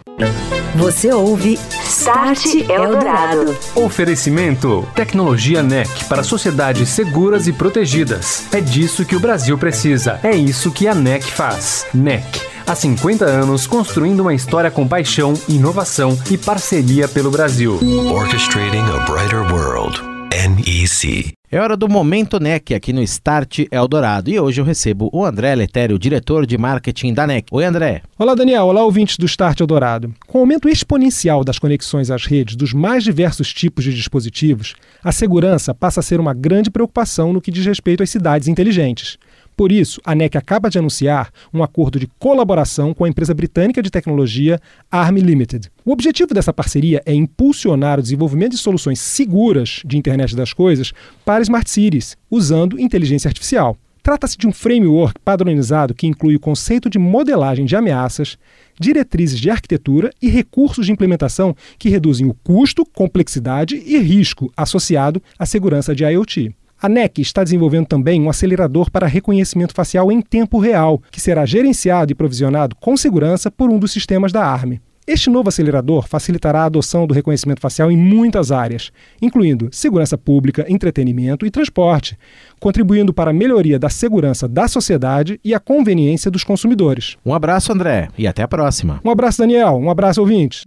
Você 0.75 1.11
ouve 1.11 1.57
Start 1.87 2.45
Eldorado. 2.69 3.57
Oferecimento: 3.75 4.85
Tecnologia 4.93 5.63
NEC 5.63 6.03
para 6.09 6.21
sociedades 6.21 6.89
seguras 6.89 7.47
e 7.47 7.53
protegidas. 7.53 8.45
É 8.51 8.59
disso 8.59 9.05
que 9.05 9.15
o 9.15 9.19
Brasil 9.19 9.57
precisa. 9.57 10.19
É 10.21 10.35
isso 10.35 10.71
que 10.71 10.85
a 10.85 10.93
NEC 10.93 11.23
faz. 11.23 11.85
NEC. 11.93 12.41
Há 12.67 12.75
50 12.75 13.25
anos 13.25 13.67
construindo 13.67 14.19
uma 14.21 14.33
história 14.33 14.69
com 14.69 14.87
paixão, 14.87 15.33
inovação 15.47 16.17
e 16.29 16.37
parceria 16.37 17.07
pelo 17.07 17.31
Brasil. 17.31 17.79
Orchestrating 18.11 18.79
a 18.79 19.05
brighter 19.09 19.41
world. 19.53 20.01
NEC. 20.31 21.33
É 21.55 21.59
hora 21.61 21.77
do 21.77 21.87
Momento 21.87 22.37
NEC 22.37 22.73
aqui 22.73 22.91
no 22.91 23.01
Start 23.01 23.59
Eldorado 23.71 24.29
e 24.29 24.37
hoje 24.37 24.59
eu 24.59 24.65
recebo 24.65 25.09
o 25.13 25.23
André 25.23 25.55
Letério, 25.55 25.97
diretor 25.97 26.45
de 26.45 26.57
marketing 26.57 27.13
da 27.13 27.25
NEC. 27.25 27.47
Oi, 27.49 27.63
André. 27.63 28.01
Olá, 28.19 28.35
Daniel. 28.35 28.65
Olá, 28.65 28.83
ouvintes 28.83 29.17
do 29.17 29.25
Start 29.25 29.61
Eldorado. 29.61 30.13
Com 30.27 30.39
o 30.39 30.41
aumento 30.41 30.67
exponencial 30.67 31.45
das 31.45 31.57
conexões 31.57 32.11
às 32.11 32.25
redes 32.25 32.57
dos 32.57 32.73
mais 32.73 33.05
diversos 33.05 33.53
tipos 33.53 33.85
de 33.85 33.93
dispositivos, 33.93 34.75
a 35.01 35.13
segurança 35.13 35.73
passa 35.73 36.01
a 36.01 36.03
ser 36.03 36.19
uma 36.19 36.33
grande 36.33 36.69
preocupação 36.69 37.31
no 37.31 37.39
que 37.39 37.51
diz 37.51 37.65
respeito 37.65 38.03
às 38.03 38.09
cidades 38.09 38.49
inteligentes. 38.49 39.17
Por 39.55 39.71
isso, 39.71 40.01
a 40.03 40.13
NEC 40.13 40.37
acaba 40.37 40.69
de 40.69 40.77
anunciar 40.77 41.31
um 41.53 41.63
acordo 41.63 41.97
de 41.97 42.07
colaboração 42.19 42.93
com 42.93 43.05
a 43.05 43.09
empresa 43.09 43.33
britânica 43.33 43.81
de 43.81 43.89
tecnologia 43.89 44.59
ARM 44.91 45.17
Limited. 45.17 45.71
O 45.85 45.91
objetivo 45.91 46.33
dessa 46.33 46.51
parceria 46.51 47.01
é 47.05 47.13
impulsionar 47.13 47.99
o 47.99 48.01
desenvolvimento 48.01 48.51
de 48.51 48.57
soluções 48.57 48.99
seguras 48.99 49.81
de 49.85 49.97
internet 49.97 50.35
das 50.35 50.51
coisas 50.51 50.91
para 51.23 51.41
smart 51.41 51.69
cities, 51.69 52.17
usando 52.29 52.79
inteligência 52.79 53.29
artificial. 53.29 53.77
Trata-se 54.03 54.37
de 54.37 54.45
um 54.45 54.51
framework 54.51 55.19
padronizado 55.23 55.95
que 55.95 56.05
inclui 56.05 56.35
o 56.35 56.39
conceito 56.39 56.89
de 56.89 56.99
modelagem 56.99 57.65
de 57.65 57.75
ameaças, 57.75 58.37
diretrizes 58.79 59.39
de 59.39 59.49
arquitetura 59.49 60.11
e 60.21 60.29
recursos 60.29 60.85
de 60.85 60.91
implementação 60.91 61.55
que 61.79 61.89
reduzem 61.89 62.27
o 62.27 62.35
custo, 62.43 62.85
complexidade 62.85 63.81
e 63.83 63.97
risco 63.97 64.51
associado 64.55 65.23
à 65.39 65.45
segurança 65.45 65.95
de 65.95 66.03
IoT. 66.03 66.53
A 66.81 66.89
NEC 66.89 67.21
está 67.21 67.43
desenvolvendo 67.43 67.87
também 67.87 68.21
um 68.21 68.29
acelerador 68.29 68.91
para 68.91 69.07
reconhecimento 69.07 69.73
facial 69.73 70.11
em 70.11 70.21
tempo 70.21 70.59
real, 70.59 71.01
que 71.11 71.21
será 71.21 71.45
gerenciado 71.45 72.11
e 72.11 72.15
provisionado 72.15 72.75
com 72.75 72.97
segurança 72.97 73.49
por 73.49 73.69
um 73.69 73.79
dos 73.79 73.91
sistemas 73.91 74.31
da 74.31 74.45
ARM. 74.45 74.79
Este 75.07 75.29
novo 75.29 75.49
acelerador 75.49 76.07
facilitará 76.07 76.61
a 76.61 76.65
adoção 76.65 77.05
do 77.05 77.13
reconhecimento 77.13 77.61
facial 77.61 77.91
em 77.91 77.97
muitas 77.97 78.51
áreas, 78.51 78.91
incluindo 79.21 79.69
segurança 79.71 80.17
pública, 80.17 80.65
entretenimento 80.67 81.45
e 81.45 81.51
transporte, 81.51 82.17
contribuindo 82.59 83.13
para 83.13 83.29
a 83.29 83.33
melhoria 83.33 83.77
da 83.77 83.87
segurança 83.87 84.47
da 84.47 84.67
sociedade 84.67 85.39
e 85.43 85.53
a 85.53 85.59
conveniência 85.59 86.31
dos 86.31 86.43
consumidores. 86.43 87.17
Um 87.23 87.35
abraço, 87.35 87.71
André, 87.71 88.07
e 88.17 88.25
até 88.25 88.41
a 88.41 88.47
próxima. 88.47 88.99
Um 89.05 89.11
abraço, 89.11 89.37
Daniel. 89.37 89.75
Um 89.75 89.91
abraço, 89.91 90.21
ouvintes. 90.21 90.63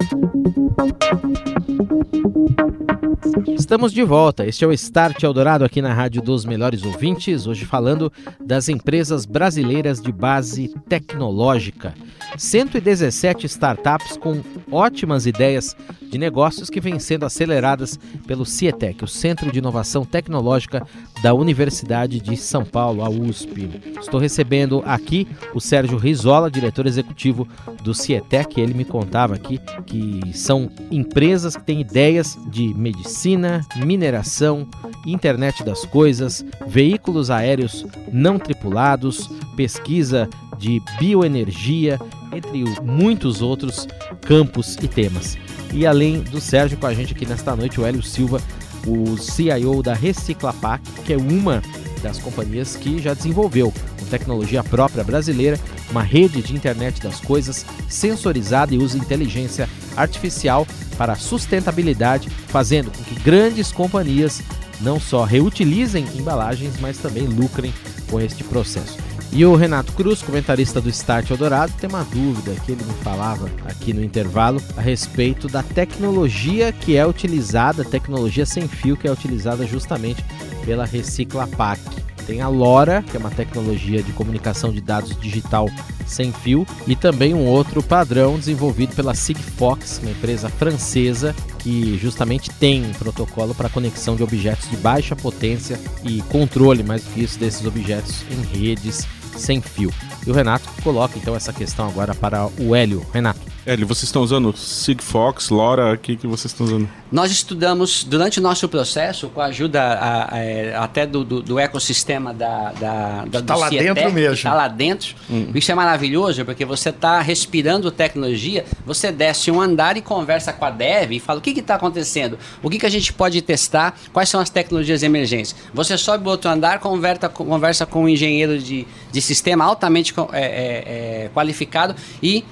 Estamos 3.59 3.93
de 3.93 4.03
volta. 4.03 4.47
Este 4.47 4.65
é 4.65 4.69
o 4.69 4.73
Start 4.73 5.23
Eldorado 5.23 5.65
aqui 5.65 5.83
na 5.83 5.93
Rádio 5.93 6.23
dos 6.23 6.45
Melhores 6.45 6.85
Ouvintes, 6.85 7.47
hoje 7.47 7.65
falando 7.65 8.13
das 8.41 8.69
empresas 8.69 9.27
brasileiras 9.27 10.01
de 10.01 10.13
base 10.13 10.75
tecnológica. 10.89 11.95
117 12.37 13.47
startups 13.47 14.17
com 14.17 14.43
ótimas 14.71 15.27
ideias 15.27 15.77
de 16.03 16.19
negócios 16.19 16.71
que 16.71 16.81
vêm 16.81 16.99
sendo 16.99 17.27
aceleradas 17.27 17.99
pelo 18.27 18.45
CIETEC, 18.45 19.05
o 19.05 19.09
Centro 19.09 19.51
de 19.53 19.59
Inovação 19.59 20.05
Tecnológica 20.05 20.87
da 21.23 21.35
Universidade 21.35 22.21
de 22.21 22.37
São 22.37 22.65
Paulo, 22.65 23.05
a 23.05 23.09
USP. 23.09 23.69
Estou 24.01 24.19
recebendo 24.19 24.83
aqui 24.87 25.29
o 25.55 25.61
Sérgio 25.61 25.99
Rizola, 25.99 26.51
diretor 26.51 26.87
executivo 26.87 27.47
do 27.83 27.93
CIETEC. 27.95 28.61
Ele 28.61 28.75
me 28.75 28.85
contava 28.85 29.35
aqui 29.35 29.59
que 29.87 30.21
são 30.33 30.71
empresas 30.91 31.57
que 31.57 31.65
têm 31.65 31.81
ideias 31.81 32.39
de 32.47 32.73
medicina, 32.75 33.61
mineração, 33.77 34.67
internet 35.07 35.65
das 35.65 35.85
coisas, 35.85 36.45
veículos 36.67 37.31
aéreos 37.31 37.87
não 38.13 38.39
tripulados, 38.39 39.29
pesquisa 39.57 40.29
de 40.59 40.83
bioenergia, 40.99 41.99
entre 42.33 42.65
muitos 42.83 43.41
outros 43.41 43.87
campos 44.23 44.77
e 44.83 44.89
temas. 44.89 45.39
E 45.73 45.87
além 45.87 46.21
do 46.21 46.41
Sérgio 46.41 46.79
com 46.79 46.87
a 46.87 46.95
gente 46.95 47.13
aqui 47.13 47.27
nesta 47.27 47.55
noite, 47.55 47.81
o 47.81 47.87
Hélio 47.87 48.03
Silva, 48.03 48.41
o 48.87 49.17
CIO 49.17 49.83
da 49.83 49.95
Reciclapac, 49.95 50.83
que 51.05 51.13
é 51.13 51.17
uma 51.17 51.63
das 52.03 52.19
companhias 52.19 52.77
que 52.77 53.01
já 53.01 53.13
desenvolveu, 53.15 53.73
com 53.99 54.07
tecnologia 54.07 54.63
própria 54.63 55.05
brasileira, 55.05 55.59
uma 55.91 56.03
rede 56.03 56.43
de 56.43 56.55
internet 56.55 57.03
das 57.03 57.21
coisas 57.21 57.67
sensorizada 57.89 58.75
e 58.75 58.79
usa 58.79 58.99
inteligência 58.99 59.69
artificial 59.97 60.67
para 60.97 61.17
sustentabilidade, 61.17 62.29
fazendo 62.49 62.91
com 62.91 63.03
que 63.05 63.21
grandes 63.21 63.73
companhias 63.73 64.43
não 64.81 65.01
só 65.01 65.25
reutilizem 65.25 66.07
embalagens, 66.15 66.75
mas 66.81 66.99
também 66.99 67.25
lucrem 67.25 67.73
com 68.11 68.21
este 68.21 68.45
processo. 68.45 68.97
E 69.31 69.45
o 69.45 69.55
Renato 69.55 69.93
Cruz, 69.93 70.23
comentarista 70.23 70.81
do 70.81 70.89
Start 70.89 71.31
Eldorado, 71.31 71.73
tem 71.79 71.89
uma 71.89 72.03
dúvida 72.05 72.55
que 72.65 72.73
ele 72.73 72.83
me 72.83 72.95
falava 73.05 73.49
aqui 73.67 73.93
no 73.93 74.03
intervalo 74.03 74.61
a 74.77 74.81
respeito 74.81 75.47
da 75.49 75.63
tecnologia 75.63 76.73
que 76.73 76.97
é 76.97 77.07
utilizada, 77.07 77.85
tecnologia 77.85 78.47
sem 78.47 78.67
fio 78.67 78.97
que 78.97 79.07
é 79.07 79.13
utilizada 79.13 79.67
justamente 79.67 80.25
pela 80.65 80.87
Reciclapac. 80.87 81.81
Tem 82.27 82.41
a 82.41 82.49
LoRa, 82.49 83.03
que 83.03 83.17
é 83.17 83.21
uma 83.21 83.31
tecnologia 83.31 84.03
de 84.03 84.13
comunicação 84.13 84.73
de 84.73 84.81
dados 84.81 85.19
digital 85.19 85.69
sem 86.07 86.33
fio, 86.33 86.67
e 86.87 86.97
também 86.97 87.35
um 87.35 87.47
outro 87.47 87.83
padrão 87.83 88.39
desenvolvido 88.39 88.95
pela 88.95 89.15
Sigfox, 89.15 89.99
uma 90.03 90.11
empresa 90.11 90.49
francesa 90.49 91.35
que 91.59 91.99
justamente 91.99 92.51
tem 92.51 92.85
um 92.85 92.93
protocolo 92.93 93.55
para 93.55 93.69
conexão 93.69 94.17
de 94.17 94.23
objetos 94.23 94.69
de 94.69 94.77
baixa 94.77 95.15
potência 95.15 95.79
e 96.03 96.23
controle, 96.23 96.83
mais 96.83 97.03
do 97.03 97.11
que 97.13 97.23
isso, 97.23 97.39
desses 97.39 97.65
objetos 97.67 98.25
em 98.31 98.59
redes 98.59 99.07
sem 99.39 99.61
fio. 99.61 99.93
E 100.27 100.31
o 100.31 100.35
Renato 100.35 100.69
coloca 100.83 101.19
então 101.19 101.35
essa 101.35 101.53
questão 101.53 101.87
agora 101.87 102.15
para 102.15 102.47
o 102.59 102.75
Hélio. 102.75 103.05
Renato. 103.13 103.41
Hélio, 103.69 103.87
vocês 103.87 104.05
estão 104.05 104.23
usando 104.23 104.57
Sigfox, 104.57 105.51
LoRa, 105.51 105.93
o 105.93 105.99
que, 105.99 106.17
que 106.17 106.27
vocês 106.27 106.53
estão 106.53 106.65
usando? 106.65 106.89
Nós 107.13 107.31
estudamos, 107.31 108.03
durante 108.03 108.39
o 108.39 108.43
nosso 108.43 108.67
processo, 108.67 109.29
com 109.29 109.43
a 109.43 109.45
ajuda 109.45 109.83
a, 109.83 110.37
a, 110.37 110.39
é, 110.39 110.75
até 110.75 111.07
do, 111.07 111.23
do, 111.23 111.43
do, 111.43 111.59
ecossistema 111.59 112.33
da, 112.33 112.73
da, 112.73 113.25
da 113.27 113.39
Está 113.41 113.57
lá 113.57 113.69
Cietec, 113.69 113.93
dentro 113.93 114.11
mesmo. 114.11 114.33
Está 114.33 114.55
lá 114.55 114.69
dentro. 114.69 115.15
Hum. 115.31 115.51
Isso 115.55 115.71
é 115.71 115.75
maravilhoso, 115.75 116.47
porque 116.47 116.65
você 116.65 116.89
está 116.89 117.21
respirando 117.21 117.91
tecnologia, 117.91 118.65
você 118.87 119.13
desce 119.13 119.51
um 119.51 119.61
andar 119.61 119.99
e 119.99 120.01
conversa 120.01 120.51
com 120.51 120.65
a 120.65 120.71
dev 120.71 121.13
e 121.13 121.21
fala 121.21 121.39
o 121.39 121.43
que 121.43 121.51
está 121.51 121.75
acontecendo, 121.75 122.39
o 122.63 122.71
que, 122.71 122.79
que 122.79 122.87
a 122.87 122.91
gente 122.91 123.13
pode 123.13 123.43
testar, 123.43 123.99
quais 124.15 124.31
são 124.31 124.41
as 124.41 124.49
tecnologias 124.49 125.03
emergentes. 125.03 125.55
Você 125.75 125.99
sobe 125.99 126.27
o 126.27 126.31
outro 126.31 126.51
andar, 126.51 126.79
conversa, 126.79 127.29
conversa 127.29 127.85
com 127.85 128.05
um 128.05 128.09
engenheiro 128.09 128.59
de, 128.59 128.87
de 129.13 129.21
sistema 129.21 129.67
altamente 129.67 130.15
é, 130.33 130.41
é, 130.41 131.25
é 131.27 131.31
qualificado 131.35 131.95
e 132.23 132.43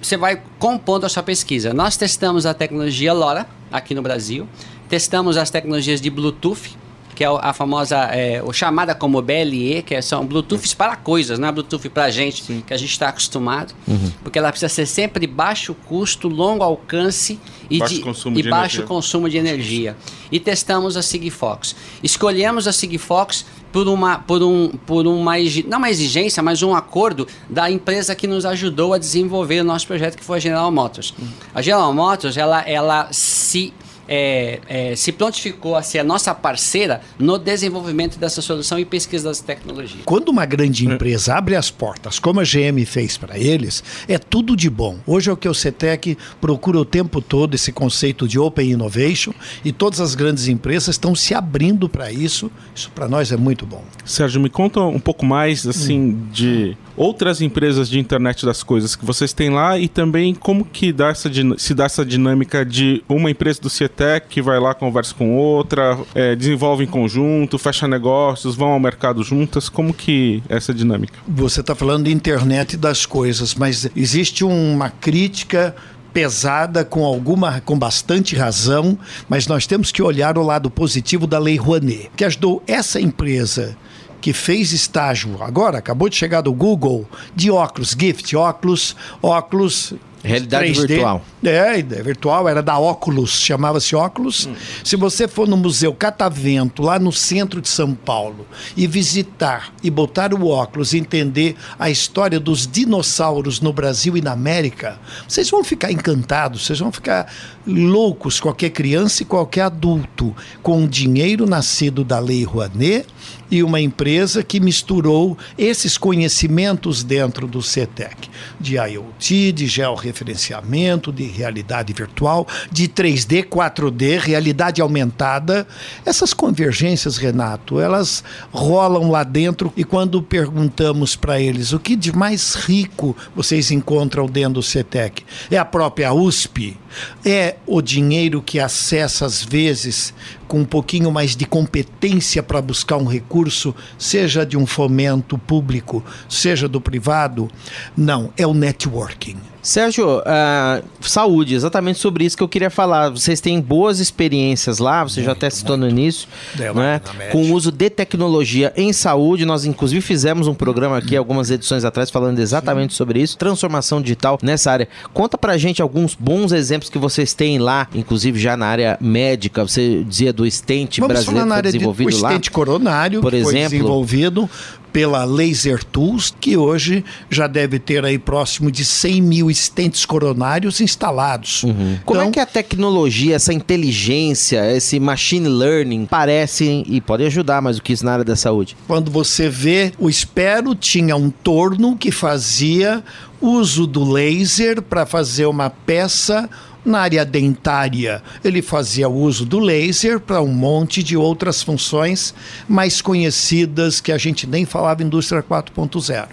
você 0.00 0.16
vai 0.16 0.40
compondo 0.58 1.04
a 1.04 1.08
sua 1.08 1.22
pesquisa. 1.22 1.74
Nós 1.74 1.96
testamos 1.96 2.46
a 2.46 2.54
tecnologia 2.54 3.12
LoRa 3.12 3.46
aqui 3.70 3.94
no 3.94 4.02
Brasil, 4.02 4.48
testamos 4.88 5.36
as 5.36 5.50
tecnologias 5.50 6.00
de 6.00 6.08
Bluetooth, 6.08 6.76
que 7.14 7.24
é 7.24 7.26
a 7.26 7.52
famosa, 7.52 7.96
é, 8.06 8.42
o 8.42 8.52
chamada 8.52 8.94
como 8.94 9.20
BLE, 9.20 9.82
que 9.82 10.00
são 10.00 10.24
Bluetooths 10.24 10.72
para 10.72 10.96
coisas, 10.96 11.38
não 11.38 11.48
é 11.48 11.52
Bluetooth 11.52 11.88
para 11.88 12.10
gente, 12.10 12.44
Sim. 12.44 12.62
que 12.66 12.72
a 12.72 12.76
gente 12.76 12.90
está 12.90 13.08
acostumado, 13.08 13.74
uhum. 13.86 14.10
porque 14.22 14.38
ela 14.38 14.50
precisa 14.50 14.68
ser 14.68 14.86
sempre 14.86 15.26
baixo 15.26 15.74
custo, 15.74 16.28
longo 16.28 16.62
alcance 16.62 17.38
e, 17.68 17.78
baixo, 17.78 17.94
de, 17.94 18.00
consumo, 18.00 18.38
e 18.38 18.42
de 18.42 18.48
baixo 18.48 18.76
energia. 18.76 18.86
consumo 18.86 19.28
de 19.28 19.36
energia. 19.36 19.96
E 20.30 20.40
testamos 20.40 20.96
a 20.96 21.02
Sigfox. 21.02 21.76
Escolhemos 22.02 22.66
a 22.66 22.72
Sigfox 22.72 23.44
por 23.72 23.88
uma, 23.88 24.18
por 24.18 24.42
um, 24.42 24.68
por 24.68 25.06
uma, 25.06 25.32
não 25.66 25.78
uma 25.78 25.90
exigência, 25.90 26.42
mas 26.42 26.62
um 26.62 26.74
acordo 26.74 27.26
da 27.48 27.70
empresa 27.70 28.14
que 28.14 28.26
nos 28.26 28.44
ajudou 28.44 28.92
a 28.92 28.98
desenvolver 28.98 29.60
o 29.60 29.64
nosso 29.64 29.86
projeto, 29.86 30.16
que 30.16 30.24
foi 30.24 30.36
a 30.36 30.40
General 30.40 30.70
Motors. 30.70 31.14
A 31.54 31.62
General 31.62 31.92
Motors, 31.92 32.36
ela, 32.36 32.60
ela 32.68 33.08
se 33.10 33.72
é, 34.08 34.60
é, 34.68 34.96
se 34.96 35.12
prontificou 35.12 35.76
a 35.76 35.82
ser 35.82 35.98
a 35.98 36.04
nossa 36.04 36.34
parceira 36.34 37.00
no 37.18 37.38
desenvolvimento 37.38 38.18
dessa 38.18 38.42
solução 38.42 38.78
e 38.78 38.84
pesquisa 38.84 39.28
das 39.28 39.40
tecnologias. 39.40 40.02
Quando 40.04 40.28
uma 40.28 40.44
grande 40.44 40.86
empresa 40.86 41.34
abre 41.34 41.56
as 41.56 41.70
portas, 41.70 42.18
como 42.18 42.40
a 42.40 42.44
GM 42.44 42.84
fez 42.86 43.16
para 43.16 43.38
eles, 43.38 43.82
é 44.08 44.18
tudo 44.18 44.56
de 44.56 44.68
bom. 44.68 44.98
Hoje 45.06 45.30
é 45.30 45.32
o 45.32 45.36
que 45.36 45.48
o 45.48 45.54
CETEC 45.54 46.16
procura 46.40 46.78
o 46.78 46.84
tempo 46.84 47.20
todo, 47.20 47.54
esse 47.54 47.72
conceito 47.72 48.26
de 48.26 48.38
Open 48.38 48.70
Innovation, 48.70 49.32
e 49.64 49.72
todas 49.72 50.00
as 50.00 50.14
grandes 50.14 50.48
empresas 50.48 50.94
estão 50.94 51.14
se 51.14 51.34
abrindo 51.34 51.88
para 51.88 52.12
isso. 52.12 52.50
Isso 52.74 52.90
para 52.90 53.08
nós 53.08 53.32
é 53.32 53.36
muito 53.36 53.66
bom. 53.66 53.84
Sérgio, 54.04 54.40
me 54.40 54.50
conta 54.50 54.80
um 54.80 55.00
pouco 55.00 55.24
mais 55.24 55.66
assim 55.66 56.00
hum. 56.00 56.28
de 56.32 56.76
outras 56.96 57.40
empresas 57.40 57.88
de 57.88 57.98
internet 57.98 58.44
das 58.44 58.62
coisas 58.62 58.94
que 58.96 59.04
vocês 59.04 59.32
têm 59.32 59.50
lá 59.50 59.78
e 59.78 59.88
também 59.88 60.34
como 60.34 60.64
que 60.64 60.92
dá 60.92 61.08
essa, 61.08 61.30
se 61.58 61.74
dá 61.74 61.84
essa 61.84 62.04
dinâmica 62.04 62.64
de 62.64 63.02
uma 63.08 63.30
empresa 63.30 63.60
do 63.60 63.70
CIETEC 63.70 64.28
que 64.28 64.42
vai 64.42 64.58
lá, 64.58 64.74
conversa 64.74 65.14
com 65.14 65.36
outra, 65.36 65.98
é, 66.14 66.34
desenvolve 66.34 66.84
em 66.84 66.86
conjunto, 66.86 67.58
fecha 67.58 67.86
negócios, 67.88 68.54
vão 68.54 68.68
ao 68.68 68.80
mercado 68.80 69.22
juntas, 69.22 69.68
como 69.68 69.92
que 69.92 70.42
é 70.48 70.56
essa 70.56 70.72
dinâmica? 70.72 71.14
Você 71.26 71.60
está 71.60 71.74
falando 71.74 72.04
de 72.04 72.12
internet 72.12 72.76
das 72.76 73.06
coisas, 73.06 73.54
mas 73.54 73.88
existe 73.96 74.44
uma 74.44 74.90
crítica 74.90 75.74
pesada 76.12 76.84
com 76.84 77.04
alguma 77.04 77.60
com 77.60 77.78
bastante 77.78 78.36
razão, 78.36 78.98
mas 79.28 79.46
nós 79.46 79.66
temos 79.66 79.90
que 79.90 80.02
olhar 80.02 80.36
o 80.36 80.42
lado 80.42 80.70
positivo 80.70 81.26
da 81.26 81.38
Lei 81.38 81.56
Rouanet, 81.56 82.10
que 82.16 82.24
ajudou 82.24 82.62
essa 82.66 83.00
empresa 83.00 83.76
que 84.22 84.32
fez 84.32 84.72
estágio 84.72 85.36
agora, 85.42 85.78
acabou 85.78 86.08
de 86.08 86.16
chegar 86.16 86.40
do 86.40 86.52
Google, 86.52 87.06
de 87.34 87.50
óculos, 87.50 87.94
gift, 87.98 88.34
óculos, 88.36 88.96
óculos 89.20 89.94
Realidade 90.24 90.70
3D. 90.72 90.86
virtual. 90.86 91.24
É, 91.42 91.78
é, 91.80 91.82
virtual, 91.82 92.48
era 92.48 92.62
da 92.62 92.78
Oculus, 92.78 93.40
chamava-se 93.40 93.96
Oculus. 93.96 94.46
Hum. 94.46 94.54
Se 94.84 94.94
você 94.94 95.26
for 95.26 95.48
no 95.48 95.56
Museu 95.56 95.92
Catavento, 95.92 96.82
lá 96.82 96.98
no 96.98 97.10
centro 97.10 97.60
de 97.60 97.68
São 97.68 97.92
Paulo, 97.92 98.46
e 98.76 98.86
visitar 98.86 99.72
e 99.82 99.90
botar 99.90 100.32
o 100.32 100.46
óculos 100.46 100.92
e 100.92 100.98
entender 100.98 101.56
a 101.76 101.90
história 101.90 102.38
dos 102.38 102.68
dinossauros 102.68 103.60
no 103.60 103.72
Brasil 103.72 104.16
e 104.16 104.20
na 104.20 104.32
América, 104.32 104.98
vocês 105.26 105.50
vão 105.50 105.64
ficar 105.64 105.90
encantados, 105.90 106.66
vocês 106.66 106.78
vão 106.78 106.92
ficar 106.92 107.26
loucos, 107.66 108.38
qualquer 108.38 108.70
criança 108.70 109.22
e 109.22 109.26
qualquer 109.26 109.62
adulto, 109.62 110.34
com 110.62 110.86
dinheiro 110.86 111.46
nascido 111.46 112.04
da 112.04 112.20
Lei 112.20 112.44
Rouanet 112.44 113.06
e 113.52 113.62
uma 113.62 113.78
empresa 113.78 114.42
que 114.42 114.58
misturou 114.58 115.36
esses 115.58 115.98
conhecimentos 115.98 117.04
dentro 117.04 117.46
do 117.46 117.60
CETEC, 117.60 118.30
de 118.58 118.76
IoT, 118.76 119.52
de 119.52 119.66
georreferenciamento, 119.66 121.12
de 121.12 121.24
realidade 121.24 121.92
virtual, 121.92 122.48
de 122.70 122.88
3D, 122.88 123.44
4D, 123.44 124.18
realidade 124.18 124.80
aumentada. 124.80 125.68
Essas 126.06 126.32
convergências, 126.32 127.18
Renato, 127.18 127.78
elas 127.78 128.24
rolam 128.50 129.10
lá 129.10 129.22
dentro 129.22 129.70
e 129.76 129.84
quando 129.84 130.22
perguntamos 130.22 131.14
para 131.14 131.38
eles 131.38 131.74
o 131.74 131.78
que 131.78 131.94
de 131.94 132.10
mais 132.10 132.54
rico 132.54 133.14
vocês 133.36 133.70
encontram 133.70 134.24
dentro 134.24 134.54
do 134.54 134.62
CETEC, 134.62 135.24
é 135.50 135.58
a 135.58 135.64
própria 135.64 136.14
USP, 136.14 136.78
é 137.22 137.56
o 137.66 137.82
dinheiro 137.82 138.40
que 138.40 138.58
acessa 138.58 139.26
às 139.26 139.44
vezes 139.44 140.14
com 140.52 140.60
um 140.60 140.66
pouquinho 140.66 141.10
mais 141.10 141.34
de 141.34 141.46
competência 141.46 142.42
para 142.42 142.60
buscar 142.60 142.98
um 142.98 143.06
recurso, 143.06 143.74
seja 143.96 144.44
de 144.44 144.54
um 144.54 144.66
fomento 144.66 145.38
público, 145.38 146.04
seja 146.28 146.68
do 146.68 146.78
privado. 146.78 147.48
Não, 147.96 148.30
é 148.36 148.46
o 148.46 148.52
networking. 148.52 149.38
Sérgio, 149.62 150.18
uh, 150.18 150.82
saúde, 151.00 151.54
exatamente 151.54 152.00
sobre 152.00 152.24
isso 152.24 152.36
que 152.36 152.42
eu 152.42 152.48
queria 152.48 152.68
falar. 152.68 153.10
Vocês 153.10 153.40
têm 153.40 153.60
boas 153.60 154.00
experiências 154.00 154.78
lá, 154.78 155.04
você 155.04 155.20
muito, 155.20 155.26
já 155.26 155.32
até 155.32 155.48
citou 155.48 155.76
no 155.76 155.88
início, 155.88 156.28
né? 156.74 157.00
com 157.30 157.44
o 157.44 157.52
uso 157.52 157.70
de 157.70 157.88
tecnologia 157.88 158.72
em 158.76 158.92
saúde. 158.92 159.46
Nós, 159.46 159.64
inclusive, 159.64 160.00
fizemos 160.00 160.48
um 160.48 160.54
programa 160.54 160.98
aqui 160.98 161.16
algumas 161.16 161.48
edições 161.48 161.84
atrás 161.84 162.10
falando 162.10 162.40
exatamente 162.40 162.92
Sim. 162.92 162.96
sobre 162.96 163.22
isso, 163.22 163.38
transformação 163.38 164.02
digital 164.02 164.36
nessa 164.42 164.72
área. 164.72 164.88
Conta 165.14 165.38
pra 165.38 165.56
gente 165.56 165.80
alguns 165.80 166.16
bons 166.16 166.50
exemplos 166.50 166.90
que 166.90 166.98
vocês 166.98 167.32
têm 167.32 167.60
lá, 167.60 167.86
inclusive 167.94 168.40
já 168.40 168.56
na 168.56 168.66
área 168.66 168.98
médica. 169.00 169.62
Você 169.62 170.02
dizia 170.02 170.32
do 170.32 170.44
stent 170.50 170.98
Vamos 170.98 171.12
brasileiro 171.12 171.36
falar 171.36 171.46
na 171.46 171.54
área 171.54 171.70
desenvolvido 171.70 172.10
de, 172.10 172.16
o 172.16 172.20
lá. 172.20 172.30
O 172.30 172.32
stent 172.32 172.50
coronário, 172.50 173.20
por 173.20 173.32
exemplo, 173.32 173.52
foi 173.52 173.68
desenvolvido 173.68 174.50
pela 174.92 175.24
Laser 175.24 175.82
Tools, 175.82 176.34
que 176.38 176.56
hoje 176.56 177.04
já 177.30 177.46
deve 177.46 177.78
ter 177.78 178.04
aí 178.04 178.18
próximo 178.18 178.70
de 178.70 178.84
100 178.84 179.22
mil 179.22 179.50
estentes 179.58 180.04
coronários 180.04 180.80
instalados. 180.80 181.62
Uhum. 181.62 181.98
Como 182.04 182.20
é 182.20 182.22
então, 182.24 182.32
que 182.32 182.40
a 182.40 182.46
tecnologia, 182.46 183.36
essa 183.36 183.52
inteligência, 183.52 184.74
esse 184.74 184.98
machine 184.98 185.48
learning 185.48 186.06
parecem 186.06 186.84
e 186.88 187.00
podem 187.00 187.26
ajudar 187.26 187.62
mais 187.62 187.76
do 187.76 187.82
que 187.82 187.92
isso 187.92 188.04
na 188.04 188.12
área 188.12 188.24
da 188.24 188.36
saúde? 188.36 188.76
Quando 188.86 189.10
você 189.10 189.48
vê, 189.48 189.92
o 189.98 190.08
Espero 190.08 190.74
tinha 190.74 191.14
um 191.16 191.30
torno 191.30 191.96
que 191.96 192.10
fazia 192.10 193.04
uso 193.40 193.86
do 193.86 194.10
laser 194.10 194.80
para 194.80 195.04
fazer 195.04 195.46
uma 195.46 195.68
peça 195.68 196.48
na 196.84 197.00
área 197.00 197.24
dentária, 197.24 198.22
ele 198.42 198.60
fazia 198.60 199.08
uso 199.08 199.46
do 199.46 199.58
laser 199.58 200.18
para 200.18 200.42
um 200.42 200.52
monte 200.52 201.02
de 201.02 201.16
outras 201.16 201.62
funções 201.62 202.34
mais 202.68 203.00
conhecidas 203.00 204.00
que 204.00 204.10
a 204.10 204.18
gente 204.18 204.46
nem 204.46 204.64
falava 204.64 205.02
indústria 205.02 205.42
4.0. 205.42 206.26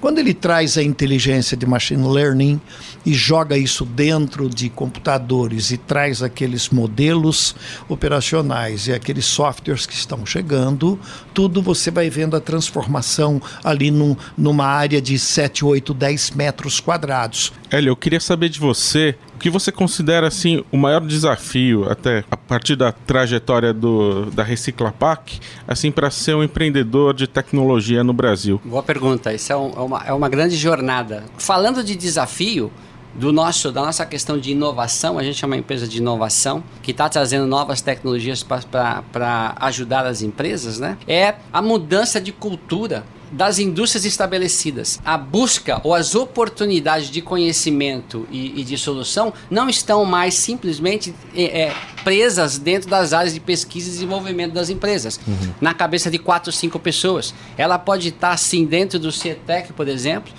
Quando 0.00 0.18
ele 0.18 0.34
traz 0.34 0.76
a 0.76 0.82
inteligência 0.82 1.56
de 1.56 1.66
machine 1.66 2.06
learning 2.06 2.60
e 3.04 3.12
joga 3.14 3.56
isso 3.56 3.84
dentro 3.84 4.48
de 4.48 4.68
computadores 4.68 5.70
e 5.70 5.76
traz 5.76 6.22
aqueles 6.22 6.68
modelos 6.68 7.54
operacionais 7.88 8.86
e 8.86 8.92
aqueles 8.92 9.24
softwares 9.24 9.86
que 9.86 9.94
estão 9.94 10.24
chegando, 10.24 10.98
tudo 11.34 11.62
você 11.62 11.90
vai 11.90 12.08
vendo 12.10 12.36
a 12.36 12.40
transformação 12.40 13.40
ali 13.64 13.90
num, 13.90 14.16
numa 14.36 14.66
área 14.66 15.00
de 15.00 15.18
7, 15.18 15.64
8, 15.64 15.94
10 15.94 16.30
metros 16.32 16.80
quadrados. 16.80 17.52
Hélio, 17.70 17.90
eu 17.90 17.96
queria 17.96 18.20
saber 18.20 18.48
de 18.48 18.60
você 18.60 19.16
que 19.42 19.50
você 19.50 19.72
considera 19.72 20.28
assim 20.28 20.62
o 20.70 20.76
maior 20.76 21.00
desafio 21.00 21.90
até 21.90 22.24
a 22.30 22.36
partir 22.36 22.76
da 22.76 22.92
trajetória 22.92 23.72
do, 23.72 24.26
da 24.26 24.44
Reciclapac, 24.44 25.40
assim 25.66 25.90
para 25.90 26.10
ser 26.10 26.36
um 26.36 26.44
empreendedor 26.44 27.12
de 27.12 27.26
tecnologia 27.26 28.04
no 28.04 28.12
Brasil? 28.12 28.60
Boa 28.64 28.84
pergunta. 28.84 29.34
Isso 29.34 29.52
é, 29.52 29.56
um, 29.56 29.61
é, 29.76 29.80
uma, 29.80 30.04
é 30.06 30.12
uma 30.12 30.28
grande 30.28 30.56
jornada. 30.56 31.24
Falando 31.36 31.84
de 31.84 31.94
desafio, 31.94 32.72
do 33.14 33.32
nosso, 33.32 33.70
da 33.70 33.82
nossa 33.82 34.06
questão 34.06 34.38
de 34.38 34.52
inovação, 34.52 35.18
a 35.18 35.22
gente 35.22 35.44
é 35.44 35.46
uma 35.46 35.56
empresa 35.56 35.86
de 35.86 35.98
inovação 35.98 36.64
que 36.82 36.92
está 36.92 37.08
trazendo 37.08 37.46
novas 37.46 37.80
tecnologias 37.80 38.42
para 38.42 39.54
ajudar 39.56 40.06
as 40.06 40.22
empresas, 40.22 40.78
né? 40.78 40.96
É 41.06 41.34
a 41.52 41.60
mudança 41.60 42.20
de 42.20 42.32
cultura 42.32 43.04
das 43.32 43.58
indústrias 43.58 44.04
estabelecidas. 44.04 45.00
A 45.04 45.16
busca 45.16 45.80
ou 45.82 45.94
as 45.94 46.14
oportunidades 46.14 47.10
de 47.10 47.22
conhecimento 47.22 48.28
e, 48.30 48.60
e 48.60 48.64
de 48.64 48.76
solução 48.76 49.32
não 49.50 49.68
estão 49.68 50.04
mais 50.04 50.34
simplesmente 50.34 51.14
é, 51.34 51.62
é, 51.62 51.74
presas 52.04 52.58
dentro 52.58 52.88
das 52.88 53.12
áreas 53.12 53.34
de 53.34 53.40
pesquisa 53.40 53.88
e 53.88 53.92
desenvolvimento 53.92 54.52
das 54.52 54.70
empresas, 54.70 55.18
uhum. 55.26 55.52
na 55.60 55.72
cabeça 55.72 56.10
de 56.10 56.18
quatro, 56.18 56.52
cinco 56.52 56.78
pessoas. 56.78 57.34
Ela 57.56 57.78
pode 57.78 58.08
estar, 58.08 58.36
sim, 58.36 58.64
dentro 58.64 58.98
do 58.98 59.10
CETEC, 59.10 59.72
por 59.72 59.88
exemplo, 59.88 60.32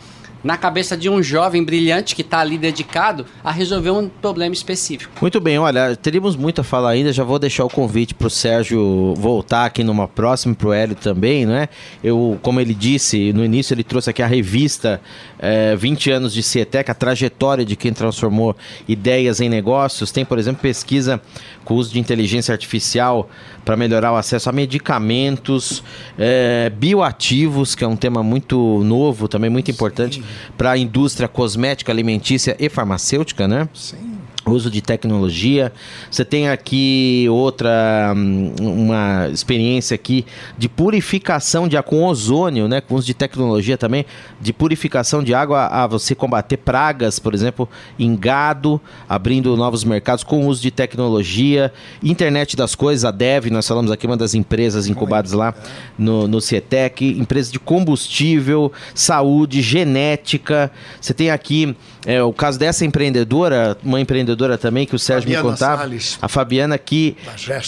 na 0.44 0.58
cabeça 0.58 0.98
de 0.98 1.10
um 1.10 1.24
jovem 1.24 1.64
brilhante 1.64 2.16
que 2.16 2.22
está 2.22 2.40
ali 2.40 2.58
dedicado 2.58 3.26
a 3.44 3.52
resolver 3.52 3.92
um 3.92 4.10
problema 4.10 4.54
específico. 4.54 5.14
Muito 5.22 5.40
bem, 5.40 5.58
olha, 5.58 5.96
teríamos 5.96 6.36
muito 6.36 6.62
a 6.62 6.64
falar 6.64 6.90
ainda, 6.90 7.14
já 7.14 7.24
vou 7.24 7.40
deixar 7.40 7.64
o 7.64 7.70
convite 7.70 8.14
para 8.14 8.28
o 8.28 8.30
Sérgio 8.30 9.14
voltar 9.16 9.66
aqui 9.66 9.84
numa 9.84 10.08
próxima, 10.08 10.54
para 10.54 10.68
o 10.68 10.74
Hélio 10.74 10.96
também, 10.96 11.46
não 11.46 11.56
é? 11.56 11.70
Eu, 12.04 12.38
como 12.42 12.60
ele 12.60 12.74
disse, 12.74 13.32
no 13.32 13.46
início 13.46 13.74
ele 13.74 13.84
trouxe 13.84 14.10
aqui 14.10 14.22
a 14.22 14.28
revista 14.28 15.00
é, 15.40 15.76
20 15.76 16.12
anos 16.12 16.34
de 16.34 16.44
Cietec, 16.44 16.92
a 16.92 16.94
trajetória 16.94 17.64
de 17.64 17.76
quem 17.76 17.94
transformou 17.94 18.56
ideias 18.88 19.40
em 19.40 19.48
negócios. 19.48 20.12
Tem, 20.12 20.26
por 20.26 20.38
exemplo, 20.38 20.62
pesquisa 20.62 21.22
com 21.64 21.76
uso 21.76 21.94
de 21.94 22.00
inteligência 22.00 22.52
artificial 22.52 23.30
para 23.64 23.78
melhorar 23.78 24.12
o 24.12 24.16
acesso 24.16 24.50
a 24.50 24.52
medicamentos, 24.52 25.84
é, 26.18 26.70
bioativos, 26.76 27.76
que 27.76 27.84
é 27.84 27.88
um 27.88 27.96
tema 27.96 28.22
muito 28.22 28.84
novo, 28.84 29.28
também 29.30 29.50
muito 29.50 29.72
importante 29.72 30.22
para 30.58 30.72
a 30.72 30.78
indústria 30.78 31.28
cosmética, 31.28 31.92
alimentícia 31.92 32.56
e 32.60 32.70
farmacêutica, 32.70 33.48
né? 33.48 33.68
Sim 33.74 34.23
uso 34.46 34.70
de 34.70 34.82
tecnologia. 34.82 35.72
Você 36.10 36.26
tem 36.26 36.50
aqui 36.50 37.28
outra 37.30 38.14
hum, 38.16 38.54
uma 38.60 39.30
experiência 39.30 39.96
aqui 39.96 40.26
de 40.58 40.68
purificação 40.68 41.68
de 41.68 41.78
água 41.78 41.90
com 41.90 42.04
ozônio, 42.06 42.68
né, 42.68 42.82
com 42.82 42.96
uso 42.96 43.06
de 43.06 43.14
tecnologia 43.14 43.78
também, 43.78 44.06
de 44.40 44.54
purificação 44.54 45.24
de 45.24 45.34
água 45.34 45.68
a 45.68 45.88
você 45.88 46.16
combater 46.16 46.58
pragas, 46.58 47.20
por 47.20 47.34
exemplo, 47.34 47.68
em 47.98 48.16
gado, 48.16 48.80
abrindo 49.08 49.56
novos 49.56 49.84
mercados 49.84 50.24
com 50.24 50.48
uso 50.48 50.62
de 50.62 50.72
tecnologia, 50.72 51.72
internet 52.02 52.56
das 52.56 52.76
coisas, 52.76 53.06
a 53.06 53.12
Dev, 53.12 53.48
nós 53.48 53.68
falamos 53.68 53.92
aqui 53.92 54.06
uma 54.06 54.18
das 54.18 54.34
empresas 54.34 54.88
incubadas 54.88 55.34
lá 55.34 55.54
no, 55.98 56.28
no 56.28 56.40
empresa 57.02 57.52
de 57.52 57.60
combustível, 57.60 58.72
saúde, 58.94 59.62
genética. 59.62 60.72
Você 61.00 61.14
tem 61.14 61.32
aqui 61.32 61.76
é, 62.06 62.22
o 62.22 62.34
caso 62.34 62.60
dessa 62.60 62.86
empreendedora, 62.86 63.78
uma 63.84 64.00
empreendedora 64.00 64.33
empreendedora 64.34 64.58
também, 64.58 64.86
que 64.86 64.96
o 64.96 65.00
Sérgio 65.00 65.24
Fabiana 65.30 65.44
me 65.44 65.50
contava. 65.52 65.82
Salles. 65.84 66.18
A 66.22 66.28
Fabiana 66.28 66.78
que 66.78 67.16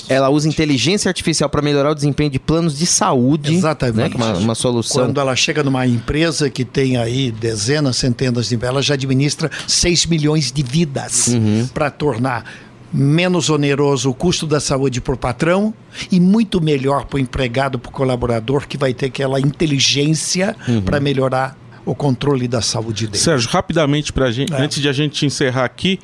ela 0.09 0.29
usa 0.29 0.47
inteligência 0.47 1.09
artificial 1.09 1.49
para 1.49 1.61
melhorar 1.61 1.91
o 1.91 1.95
desempenho 1.95 2.29
de 2.29 2.39
planos 2.39 2.77
de 2.77 2.85
saúde. 2.85 3.53
Exatamente. 3.53 3.95
Né, 3.95 4.09
que 4.09 4.15
é 4.15 4.25
uma, 4.25 4.33
uma 4.37 4.55
solução. 4.55 5.05
Quando 5.05 5.19
ela 5.19 5.35
chega 5.35 5.63
numa 5.63 5.85
empresa 5.85 6.49
que 6.49 6.65
tem 6.65 6.97
aí 6.97 7.31
dezenas, 7.31 7.97
centenas 7.97 8.49
de 8.49 8.57
ela 8.65 8.81
já 8.81 8.95
administra 8.95 9.49
6 9.67 10.05
milhões 10.07 10.51
de 10.51 10.63
vidas 10.63 11.27
Uhum. 11.27 11.67
para 11.73 11.89
tornar 11.91 12.43
menos 12.91 13.49
oneroso 13.49 14.09
o 14.09 14.13
custo 14.13 14.47
da 14.47 14.59
saúde 14.59 15.01
para 15.01 15.13
o 15.13 15.17
patrão 15.17 15.73
e 16.11 16.19
muito 16.19 16.61
melhor 16.61 17.05
para 17.05 17.17
o 17.17 17.19
empregado, 17.19 17.77
para 17.77 17.89
o 17.89 17.91
colaborador, 17.91 18.67
que 18.67 18.77
vai 18.77 18.93
ter 18.93 19.07
aquela 19.07 19.39
inteligência 19.39 20.55
Uhum. 20.67 20.81
para 20.81 20.99
melhorar 20.99 21.57
o 21.85 21.93
controle 21.93 22.47
da 22.47 22.61
saúde 22.61 23.05
dele. 23.07 23.17
Sérgio, 23.19 23.49
rapidamente 23.49 24.11
pra 24.11 24.31
gente, 24.31 24.51
É. 24.53 24.57
antes 24.61 24.81
de 24.81 24.87
a 24.89 24.93
gente 24.93 25.25
encerrar 25.25 25.65
aqui, 25.65 25.99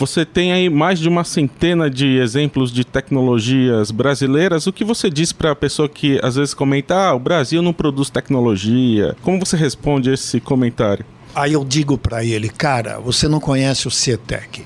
você 0.00 0.24
tem 0.24 0.50
aí 0.50 0.70
mais 0.70 0.98
de 0.98 1.06
uma 1.06 1.24
centena 1.24 1.90
de 1.90 2.16
exemplos 2.16 2.72
de 2.72 2.86
tecnologias 2.86 3.90
brasileiras. 3.90 4.66
O 4.66 4.72
que 4.72 4.82
você 4.82 5.10
diz 5.10 5.30
para 5.30 5.50
a 5.50 5.54
pessoa 5.54 5.90
que 5.90 6.18
às 6.22 6.36
vezes 6.36 6.54
comenta: 6.54 6.94
"Ah, 6.94 7.14
o 7.14 7.18
Brasil 7.18 7.60
não 7.60 7.74
produz 7.74 8.08
tecnologia"? 8.08 9.14
Como 9.20 9.38
você 9.38 9.58
responde 9.58 10.08
a 10.08 10.14
esse 10.14 10.40
comentário? 10.40 11.04
Aí 11.34 11.52
eu 11.52 11.62
digo 11.62 11.98
para 11.98 12.24
ele, 12.24 12.48
cara, 12.48 12.98
você 12.98 13.28
não 13.28 13.38
conhece 13.38 13.86
o 13.86 13.90
CETEC. 13.90 14.64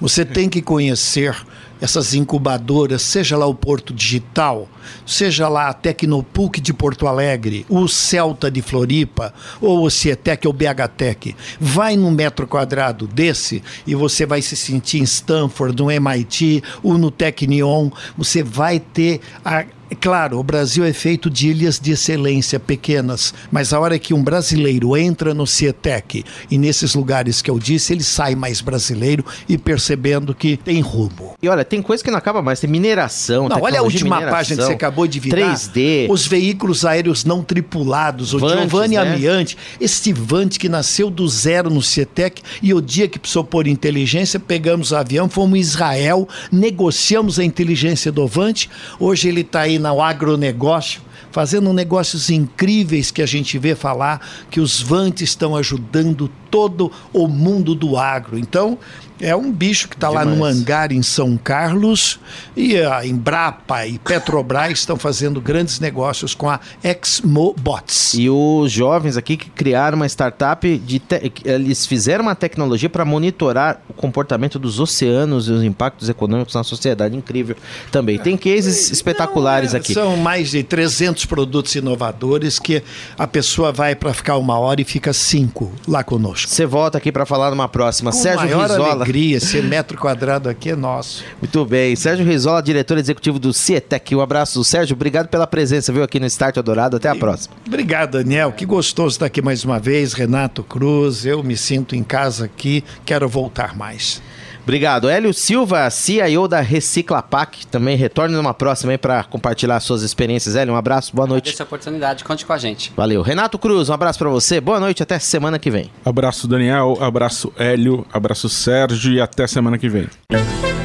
Você 0.00 0.24
tem 0.24 0.48
que 0.48 0.62
conhecer 0.62 1.36
essas 1.80 2.14
incubadoras, 2.14 3.02
seja 3.02 3.36
lá 3.36 3.46
o 3.46 3.54
Porto 3.54 3.94
Digital, 3.94 4.68
seja 5.06 5.48
lá 5.48 5.68
a 5.68 5.72
Tecnopuc 5.72 6.60
de 6.60 6.72
Porto 6.72 7.06
Alegre, 7.06 7.64
o 7.68 7.88
Celta 7.88 8.50
de 8.50 8.60
Floripa, 8.60 9.32
ou 9.60 9.84
o 9.84 9.90
CIETEC 9.90 10.46
ou 10.46 10.52
o 10.52 10.56
BHTEC. 10.56 11.34
Vai 11.58 11.96
num 11.96 12.10
metro 12.10 12.46
quadrado 12.46 13.06
desse 13.06 13.62
e 13.86 13.94
você 13.94 14.26
vai 14.26 14.42
se 14.42 14.56
sentir 14.56 14.98
em 14.98 15.04
Stanford, 15.04 15.80
no 15.80 15.90
MIT, 15.90 16.62
ou 16.82 16.98
no 16.98 17.10
Technion. 17.10 17.90
Você 18.16 18.42
vai 18.42 18.78
ter 18.78 19.20
a 19.44 19.64
Claro, 19.98 20.38
o 20.38 20.42
Brasil 20.42 20.84
é 20.84 20.92
feito 20.92 21.28
de 21.28 21.48
ilhas 21.48 21.80
de 21.80 21.92
excelência 21.92 22.60
pequenas, 22.60 23.34
mas 23.50 23.72
a 23.72 23.80
hora 23.80 23.98
que 23.98 24.14
um 24.14 24.22
brasileiro 24.22 24.96
entra 24.96 25.34
no 25.34 25.46
CIETEC 25.46 26.24
e 26.50 26.58
nesses 26.58 26.94
lugares 26.94 27.42
que 27.42 27.50
eu 27.50 27.58
disse, 27.58 27.92
ele 27.92 28.04
sai 28.04 28.34
mais 28.34 28.60
brasileiro 28.60 29.24
e 29.48 29.58
percebendo 29.58 30.34
que 30.34 30.56
tem 30.56 30.80
rumo. 30.80 31.34
E 31.42 31.48
olha, 31.48 31.64
tem 31.64 31.82
coisa 31.82 32.04
que 32.04 32.10
não 32.10 32.18
acaba 32.18 32.40
mais. 32.40 32.60
Tem 32.60 32.70
mineração, 32.70 33.48
Não, 33.48 33.60
olha 33.60 33.80
a 33.80 33.82
última 33.82 34.22
página 34.22 34.62
que 34.62 34.68
você 34.68 34.72
acabou 34.72 35.06
de 35.06 35.18
virar. 35.18 35.54
3D. 35.54 36.08
Os 36.08 36.26
veículos 36.26 36.84
aéreos 36.84 37.24
não 37.24 37.42
tripulados. 37.42 38.32
O 38.32 38.38
Vantes, 38.38 38.60
Giovanni 38.60 38.96
né? 38.96 39.02
Amiante, 39.02 39.56
este 39.80 40.12
Vante 40.12 40.58
que 40.58 40.68
nasceu 40.68 41.10
do 41.10 41.26
zero 41.28 41.68
no 41.68 41.82
CIETEC 41.82 42.42
e 42.62 42.72
o 42.72 42.80
dia 42.80 43.08
que 43.08 43.18
precisou 43.18 43.42
pôr 43.42 43.66
inteligência, 43.66 44.38
pegamos 44.38 44.92
o 44.92 44.96
avião, 44.96 45.28
fomos 45.28 45.58
em 45.58 45.60
Israel, 45.60 46.28
negociamos 46.52 47.38
a 47.38 47.44
inteligência 47.44 48.12
do 48.12 48.26
Vante. 48.26 48.70
Hoje 48.98 49.28
ele 49.28 49.40
está 49.40 49.62
aí 49.62 49.79
no 49.80 50.02
agronegócio, 50.02 51.00
fazendo 51.32 51.72
negócios 51.72 52.30
incríveis 52.30 53.10
que 53.10 53.22
a 53.22 53.26
gente 53.26 53.58
vê 53.58 53.74
falar 53.74 54.20
que 54.50 54.60
os 54.60 54.80
Vantes 54.80 55.30
estão 55.30 55.56
ajudando 55.56 56.30
todo 56.50 56.90
o 57.12 57.28
mundo 57.28 57.74
do 57.74 57.96
agro. 57.96 58.38
Então, 58.38 58.78
é 59.20 59.36
um 59.36 59.52
bicho 59.52 59.88
que 59.88 59.94
está 59.94 60.08
lá 60.08 60.24
no 60.24 60.44
hangar 60.44 60.92
em 60.92 61.02
São 61.02 61.36
Carlos 61.36 62.18
e 62.56 62.78
a 62.78 63.06
Embrapa 63.06 63.86
e 63.86 63.98
Petrobras 63.98 64.78
estão 64.78 64.96
fazendo 64.96 65.40
grandes 65.40 65.78
negócios 65.78 66.34
com 66.34 66.48
a 66.48 66.58
Exmobots. 66.82 68.14
E 68.14 68.30
os 68.30 68.72
jovens 68.72 69.16
aqui 69.16 69.36
que 69.36 69.50
criaram 69.50 69.96
uma 69.96 70.06
startup, 70.06 70.78
de 70.78 71.02
eles 71.44 71.84
fizeram 71.84 72.22
uma 72.22 72.34
tecnologia 72.34 72.88
para 72.88 73.04
monitorar 73.04 73.82
o 73.88 73.92
comportamento 73.92 74.58
dos 74.58 74.80
oceanos 74.80 75.48
e 75.48 75.52
os 75.52 75.62
impactos 75.62 76.08
econômicos 76.08 76.54
na 76.54 76.64
sociedade. 76.64 77.14
Incrível 77.14 77.56
também. 77.92 78.18
Tem 78.18 78.36
cases 78.36 78.90
espetaculares 78.90 79.72
Não, 79.72 79.78
é, 79.78 79.80
aqui. 79.80 79.92
São 79.92 80.16
mais 80.16 80.50
de 80.50 80.62
300 80.62 81.26
produtos 81.26 81.74
inovadores 81.74 82.58
que 82.58 82.82
a 83.18 83.26
pessoa 83.26 83.70
vai 83.70 83.94
para 83.94 84.14
ficar 84.14 84.38
uma 84.38 84.58
hora 84.58 84.80
e 84.80 84.84
fica 84.84 85.12
cinco 85.12 85.72
lá 85.86 86.02
conosco. 86.02 86.39
Você 86.48 86.66
volta 86.66 86.98
aqui 86.98 87.10
para 87.12 87.26
falar 87.26 87.50
numa 87.50 87.68
próxima. 87.68 88.10
Com 88.10 88.18
Sérgio 88.18 88.46
maior 88.46 88.68
Rizola. 88.68 88.92
alegria, 88.92 89.36
esse 89.36 89.60
metro 89.62 89.96
quadrado 89.98 90.48
aqui 90.48 90.70
é 90.70 90.76
nosso. 90.76 91.24
Muito 91.40 91.64
bem. 91.64 91.94
Sérgio 91.96 92.24
Rizola, 92.24 92.62
diretor 92.62 92.98
executivo 92.98 93.38
do 93.38 93.52
Cietec. 93.52 94.14
Um 94.14 94.20
abraço, 94.20 94.62
Sérgio. 94.64 94.94
Obrigado 94.94 95.28
pela 95.28 95.46
presença, 95.46 95.92
viu, 95.92 96.02
aqui 96.02 96.18
no 96.20 96.26
Start 96.26 96.56
Eldorado. 96.56 96.96
Até 96.96 97.08
a 97.08 97.14
próxima. 97.14 97.54
Obrigado, 97.66 98.12
Daniel. 98.12 98.52
Que 98.52 98.64
gostoso 98.66 99.14
estar 99.14 99.26
aqui 99.26 99.42
mais 99.42 99.64
uma 99.64 99.78
vez. 99.78 100.12
Renato 100.12 100.62
Cruz, 100.62 101.24
eu 101.24 101.42
me 101.42 101.56
sinto 101.56 101.94
em 101.94 102.02
casa 102.02 102.44
aqui, 102.44 102.84
quero 103.04 103.28
voltar 103.28 103.76
mais. 103.76 104.22
Obrigado. 104.62 105.08
Hélio 105.08 105.32
Silva, 105.32 105.88
CIO 105.90 106.46
da 106.46 106.60
Reciclapac. 106.60 107.66
Também 107.66 107.96
retorne 107.96 108.34
numa 108.34 108.54
próxima 108.54 108.92
aí 108.92 108.98
para 108.98 109.24
compartilhar 109.24 109.80
suas 109.80 110.02
experiências. 110.02 110.56
Hélio, 110.56 110.74
um 110.74 110.76
abraço. 110.76 111.14
Boa 111.14 111.26
noite. 111.26 111.52
Essa 111.52 111.64
oportunidade, 111.64 112.24
conte 112.24 112.46
com 112.46 112.52
a 112.52 112.58
gente. 112.58 112.92
Valeu. 112.96 113.22
Renato 113.22 113.58
Cruz, 113.58 113.88
um 113.88 113.92
abraço 113.92 114.18
para 114.18 114.28
você. 114.28 114.60
Boa 114.60 114.80
noite. 114.80 115.02
Até 115.02 115.18
semana 115.18 115.58
que 115.58 115.70
vem. 115.70 115.90
Abraço 116.04 116.46
Daniel, 116.46 116.96
abraço 117.00 117.52
Hélio, 117.58 118.06
abraço 118.12 118.48
Sérgio 118.48 119.12
e 119.12 119.20
até 119.20 119.46
semana 119.46 119.78
que 119.78 119.88
vem. 119.88 120.08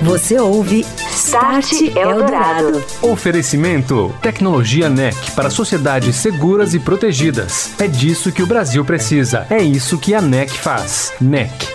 Você 0.02 0.40
ouve 0.40 0.86
Start 1.10 1.72
Eldorado. 1.96 2.84
Oferecimento: 3.02 4.14
Tecnologia 4.22 4.90
NEC 4.90 5.32
para 5.32 5.50
sociedades 5.50 6.16
seguras 6.16 6.74
e 6.74 6.80
protegidas. 6.80 7.72
É 7.80 7.88
disso 7.88 8.32
que 8.32 8.44
o 8.44 8.48
Brasil 8.48 8.86
precisa. 8.86 9.48
É 9.50 9.62
isso 9.64 9.98
que 9.98 10.14
a 10.14 10.22
NEC 10.22 10.52
faz. 10.52 11.14
NEC. 11.20 11.75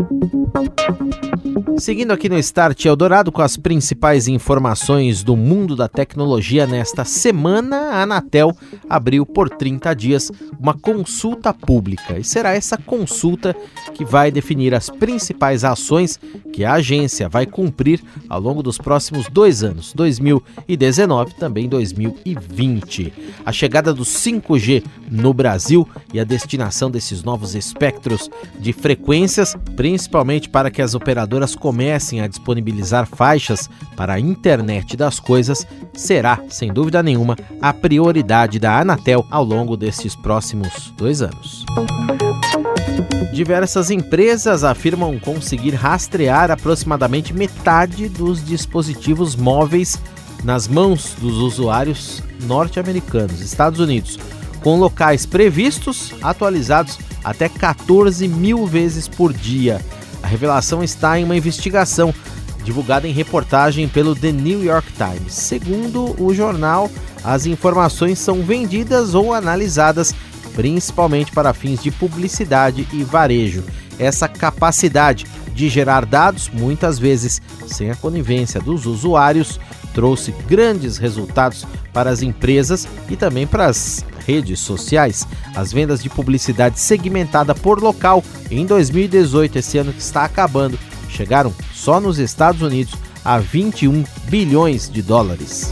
Seguindo 1.81 2.11
aqui 2.11 2.29
no 2.29 2.37
Start 2.37 2.85
Eldorado 2.85 3.31
com 3.31 3.41
as 3.41 3.57
principais 3.57 4.27
informações 4.27 5.23
do 5.23 5.35
mundo 5.35 5.75
da 5.75 5.87
tecnologia 5.87 6.67
nesta 6.67 7.03
semana, 7.03 7.75
a 7.75 8.03
Anatel 8.03 8.55
abriu 8.87 9.25
por 9.25 9.49
30 9.49 9.91
dias 9.95 10.31
uma 10.59 10.75
consulta 10.75 11.51
pública 11.51 12.19
e 12.19 12.23
será 12.23 12.53
essa 12.53 12.77
consulta 12.77 13.55
que 13.95 14.05
vai 14.05 14.29
definir 14.29 14.75
as 14.75 14.91
principais 14.91 15.63
ações 15.63 16.19
que 16.53 16.63
a 16.63 16.73
agência 16.73 17.27
vai 17.27 17.47
cumprir 17.47 17.99
ao 18.29 18.39
longo 18.39 18.61
dos 18.61 18.77
próximos 18.77 19.27
dois 19.27 19.63
anos, 19.63 19.91
2019 19.93 21.31
e 21.31 21.35
também 21.35 21.67
2020. 21.67 23.11
A 23.43 23.51
chegada 23.51 23.91
do 23.91 24.03
5G 24.03 24.83
no 25.09 25.33
Brasil 25.33 25.89
e 26.13 26.19
a 26.19 26.23
destinação 26.23 26.91
desses 26.91 27.23
novos 27.23 27.55
espectros 27.55 28.29
de 28.59 28.71
frequências, 28.71 29.57
principalmente 29.75 30.47
para 30.47 30.69
que 30.69 30.79
as 30.79 30.93
operadoras 30.93 31.55
comecem 31.71 32.19
a 32.19 32.27
disponibilizar 32.27 33.07
faixas 33.07 33.69
para 33.95 34.15
a 34.15 34.19
internet 34.19 34.97
das 34.97 35.21
coisas, 35.21 35.65
será, 35.93 36.43
sem 36.49 36.73
dúvida 36.73 37.01
nenhuma, 37.01 37.37
a 37.61 37.71
prioridade 37.71 38.59
da 38.59 38.77
Anatel 38.77 39.25
ao 39.31 39.45
longo 39.45 39.77
desses 39.77 40.13
próximos 40.13 40.93
dois 40.97 41.21
anos. 41.21 41.65
Diversas 43.33 43.89
empresas 43.89 44.65
afirmam 44.65 45.17
conseguir 45.17 45.71
rastrear 45.71 46.51
aproximadamente 46.51 47.33
metade 47.33 48.09
dos 48.09 48.43
dispositivos 48.43 49.37
móveis 49.37 49.97
nas 50.43 50.67
mãos 50.67 51.15
dos 51.21 51.37
usuários 51.37 52.21
norte-americanos, 52.43 53.39
Estados 53.39 53.79
Unidos, 53.79 54.19
com 54.61 54.77
locais 54.77 55.25
previstos 55.25 56.13
atualizados 56.21 56.99
até 57.23 57.47
14 57.47 58.27
mil 58.27 58.67
vezes 58.67 59.07
por 59.07 59.31
dia. 59.31 59.79
Revelação 60.31 60.81
está 60.81 61.19
em 61.19 61.25
uma 61.25 61.35
investigação 61.35 62.15
divulgada 62.63 63.05
em 63.05 63.11
reportagem 63.11 63.85
pelo 63.89 64.15
The 64.15 64.31
New 64.31 64.63
York 64.63 64.87
Times. 64.93 65.33
Segundo 65.33 66.15
o 66.17 66.33
jornal, 66.33 66.89
as 67.21 67.45
informações 67.45 68.17
são 68.17 68.41
vendidas 68.41 69.13
ou 69.13 69.33
analisadas 69.33 70.15
principalmente 70.55 71.33
para 71.33 71.53
fins 71.53 71.83
de 71.83 71.91
publicidade 71.91 72.87
e 72.93 73.03
varejo. 73.03 73.61
Essa 73.99 74.29
capacidade 74.29 75.25
de 75.53 75.67
gerar 75.67 76.05
dados, 76.05 76.49
muitas 76.49 76.97
vezes 76.97 77.41
sem 77.67 77.91
a 77.91 77.95
conivência 77.95 78.61
dos 78.61 78.85
usuários, 78.85 79.59
trouxe 79.93 80.31
grandes 80.47 80.97
resultados 80.97 81.67
para 81.91 82.09
as 82.09 82.21
empresas 82.21 82.87
e 83.09 83.17
também 83.17 83.45
para 83.45 83.65
as 83.65 84.05
redes 84.31 84.59
sociais. 84.59 85.27
As 85.53 85.73
vendas 85.73 86.01
de 86.01 86.09
publicidade 86.09 86.79
segmentada 86.79 87.53
por 87.53 87.81
local 87.81 88.23
em 88.49 88.65
2018, 88.65 89.59
esse 89.59 89.77
ano 89.77 89.91
que 89.91 90.01
está 90.01 90.23
acabando, 90.23 90.79
chegaram 91.09 91.53
só 91.73 91.99
nos 91.99 92.17
Estados 92.17 92.61
Unidos 92.61 92.93
a 93.23 93.37
21 93.37 94.03
bilhões 94.29 94.89
de 94.89 95.01
dólares. 95.01 95.71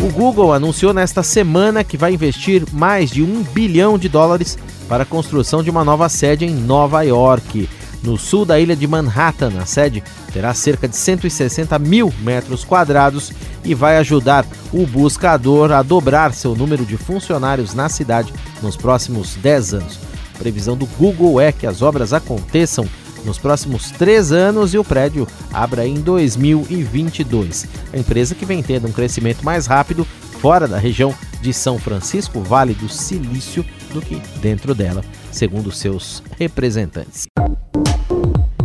O 0.00 0.10
Google 0.12 0.52
anunciou 0.52 0.94
nesta 0.94 1.22
semana 1.22 1.84
que 1.84 1.96
vai 1.96 2.14
investir 2.14 2.64
mais 2.72 3.10
de 3.10 3.22
um 3.22 3.42
bilhão 3.42 3.98
de 3.98 4.08
dólares 4.08 4.56
para 4.88 5.02
a 5.02 5.06
construção 5.06 5.62
de 5.62 5.70
uma 5.70 5.84
nova 5.84 6.08
sede 6.08 6.46
em 6.46 6.54
Nova 6.54 7.02
York. 7.02 7.68
No 8.02 8.16
sul 8.16 8.44
da 8.44 8.58
ilha 8.58 8.76
de 8.76 8.86
Manhattan. 8.86 9.52
A 9.60 9.66
sede 9.66 10.02
terá 10.32 10.54
cerca 10.54 10.88
de 10.88 10.96
160 10.96 11.78
mil 11.78 12.12
metros 12.20 12.64
quadrados 12.64 13.32
e 13.64 13.74
vai 13.74 13.96
ajudar 13.98 14.46
o 14.72 14.86
buscador 14.86 15.72
a 15.72 15.82
dobrar 15.82 16.32
seu 16.32 16.54
número 16.54 16.84
de 16.84 16.96
funcionários 16.96 17.74
na 17.74 17.88
cidade 17.88 18.32
nos 18.62 18.76
próximos 18.76 19.34
10 19.36 19.74
anos. 19.74 19.98
A 20.34 20.38
previsão 20.38 20.76
do 20.76 20.86
Google 20.86 21.40
é 21.40 21.50
que 21.50 21.66
as 21.66 21.82
obras 21.82 22.12
aconteçam 22.12 22.88
nos 23.24 23.38
próximos 23.38 23.90
três 23.90 24.32
anos 24.32 24.74
e 24.74 24.78
o 24.78 24.84
prédio 24.84 25.26
abra 25.52 25.86
em 25.86 25.94
2022. 26.00 27.66
A 27.92 27.98
empresa 27.98 28.34
que 28.34 28.46
vem 28.46 28.62
tendo 28.62 28.86
um 28.86 28.92
crescimento 28.92 29.44
mais 29.44 29.66
rápido 29.66 30.06
fora 30.40 30.68
da 30.68 30.78
região 30.78 31.14
de 31.40 31.52
São 31.52 31.78
Francisco, 31.78 32.40
Vale 32.40 32.74
do 32.74 32.88
Silício, 32.88 33.64
do 33.92 34.00
que 34.00 34.20
dentro 34.40 34.74
dela, 34.74 35.04
segundo 35.38 35.70
seus 35.70 36.22
representantes. 36.36 37.28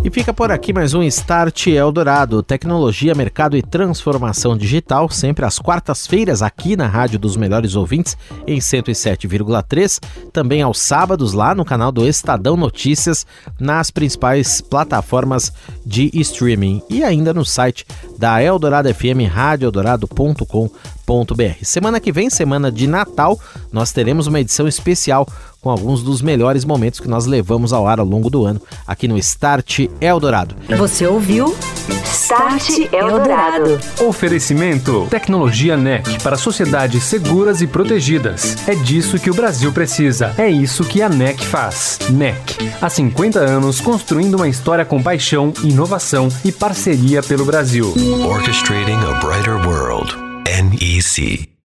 E 0.04 0.10
fica 0.10 0.34
por 0.34 0.52
aqui 0.52 0.74
mais 0.74 0.94
um 0.94 1.02
Start 1.04 1.68
Eldorado, 1.68 2.44
tecnologia, 2.44 3.16
mercado 3.16 3.56
e 3.56 3.62
transformação 3.62 4.58
digital, 4.58 5.10
sempre 5.10 5.46
às 5.46 5.60
quartas-feiras 5.60 6.42
aqui 6.42 6.76
na 6.76 6.88
Rádio 6.88 7.18
dos 7.18 7.38
Melhores 7.38 7.74
Ouvintes 7.74 8.18
em 8.46 8.60
107,3, 8.60 10.04
também 10.34 10.62
aos 10.62 10.80
sábados 10.80 11.32
lá 11.32 11.56
no 11.56 11.64
canal 11.64 11.90
do 11.90 12.06
Estadão 12.06 12.58
Notícias, 12.58 13.26
nas 13.58 13.90
principais 13.92 14.60
plataformas 14.60 15.54
de 15.86 16.12
streaming 16.16 16.82
e 16.90 17.02
ainda 17.02 17.34
no 17.34 17.46
site 17.46 17.86
da 18.18 18.44
Eldorado 18.44 18.94
FM, 18.94 19.32
radioeldorado.com.br. 19.32 20.93
Semana 21.64 22.00
que 22.00 22.12
vem, 22.12 22.30
semana 22.30 22.72
de 22.72 22.88
Natal, 22.88 23.40
nós 23.72 23.92
teremos 23.92 24.28
uma 24.28 24.40
edição 24.40 24.68
especial 24.68 25.28
com 25.62 25.70
alguns 25.70 26.04
dos 26.04 26.22
melhores 26.22 26.66
momentos 26.66 27.00
que 27.00 27.08
nós 27.08 27.26
levamos 27.26 27.72
ao 27.72 27.88
ar 27.88 28.00
ao 28.00 28.06
longo 28.06 28.30
do 28.30 28.46
ano 28.46 28.62
aqui 28.86 29.08
no 29.08 29.18
Start 29.18 29.88
Eldorado. 30.02 30.56
Você 30.78 31.08
ouviu 31.08 31.56
Start 32.04 32.92
Eldorado. 32.92 33.80
Oferecimento: 34.06 35.08
Tecnologia 35.10 35.78
NEC 35.78 36.22
para 36.22 36.38
sociedades 36.38 37.04
seguras 37.04 37.62
e 37.62 37.68
protegidas. 37.68 38.58
É 38.68 38.76
disso 38.76 39.20
que 39.20 39.32
o 39.32 39.34
Brasil 39.34 39.72
precisa. 39.72 40.34
É 40.38 40.50
isso 40.50 40.84
que 40.84 41.02
a 41.02 41.10
NEC 41.10 41.44
faz. 41.46 42.00
NEC, 42.10 42.72
há 42.82 42.90
50 42.90 43.40
anos 43.40 43.80
construindo 43.80 44.36
uma 44.36 44.48
história 44.48 44.86
com 44.86 45.02
paixão, 45.02 45.54
inovação 45.64 46.30
e 46.44 46.52
parceria 46.52 47.24
pelo 47.24 47.46
Brasil. 47.46 47.94
Orchestrating 48.26 49.00
a 49.06 49.20
brighter 49.20 49.56
world. 49.68 50.33
NEC. 50.54 51.53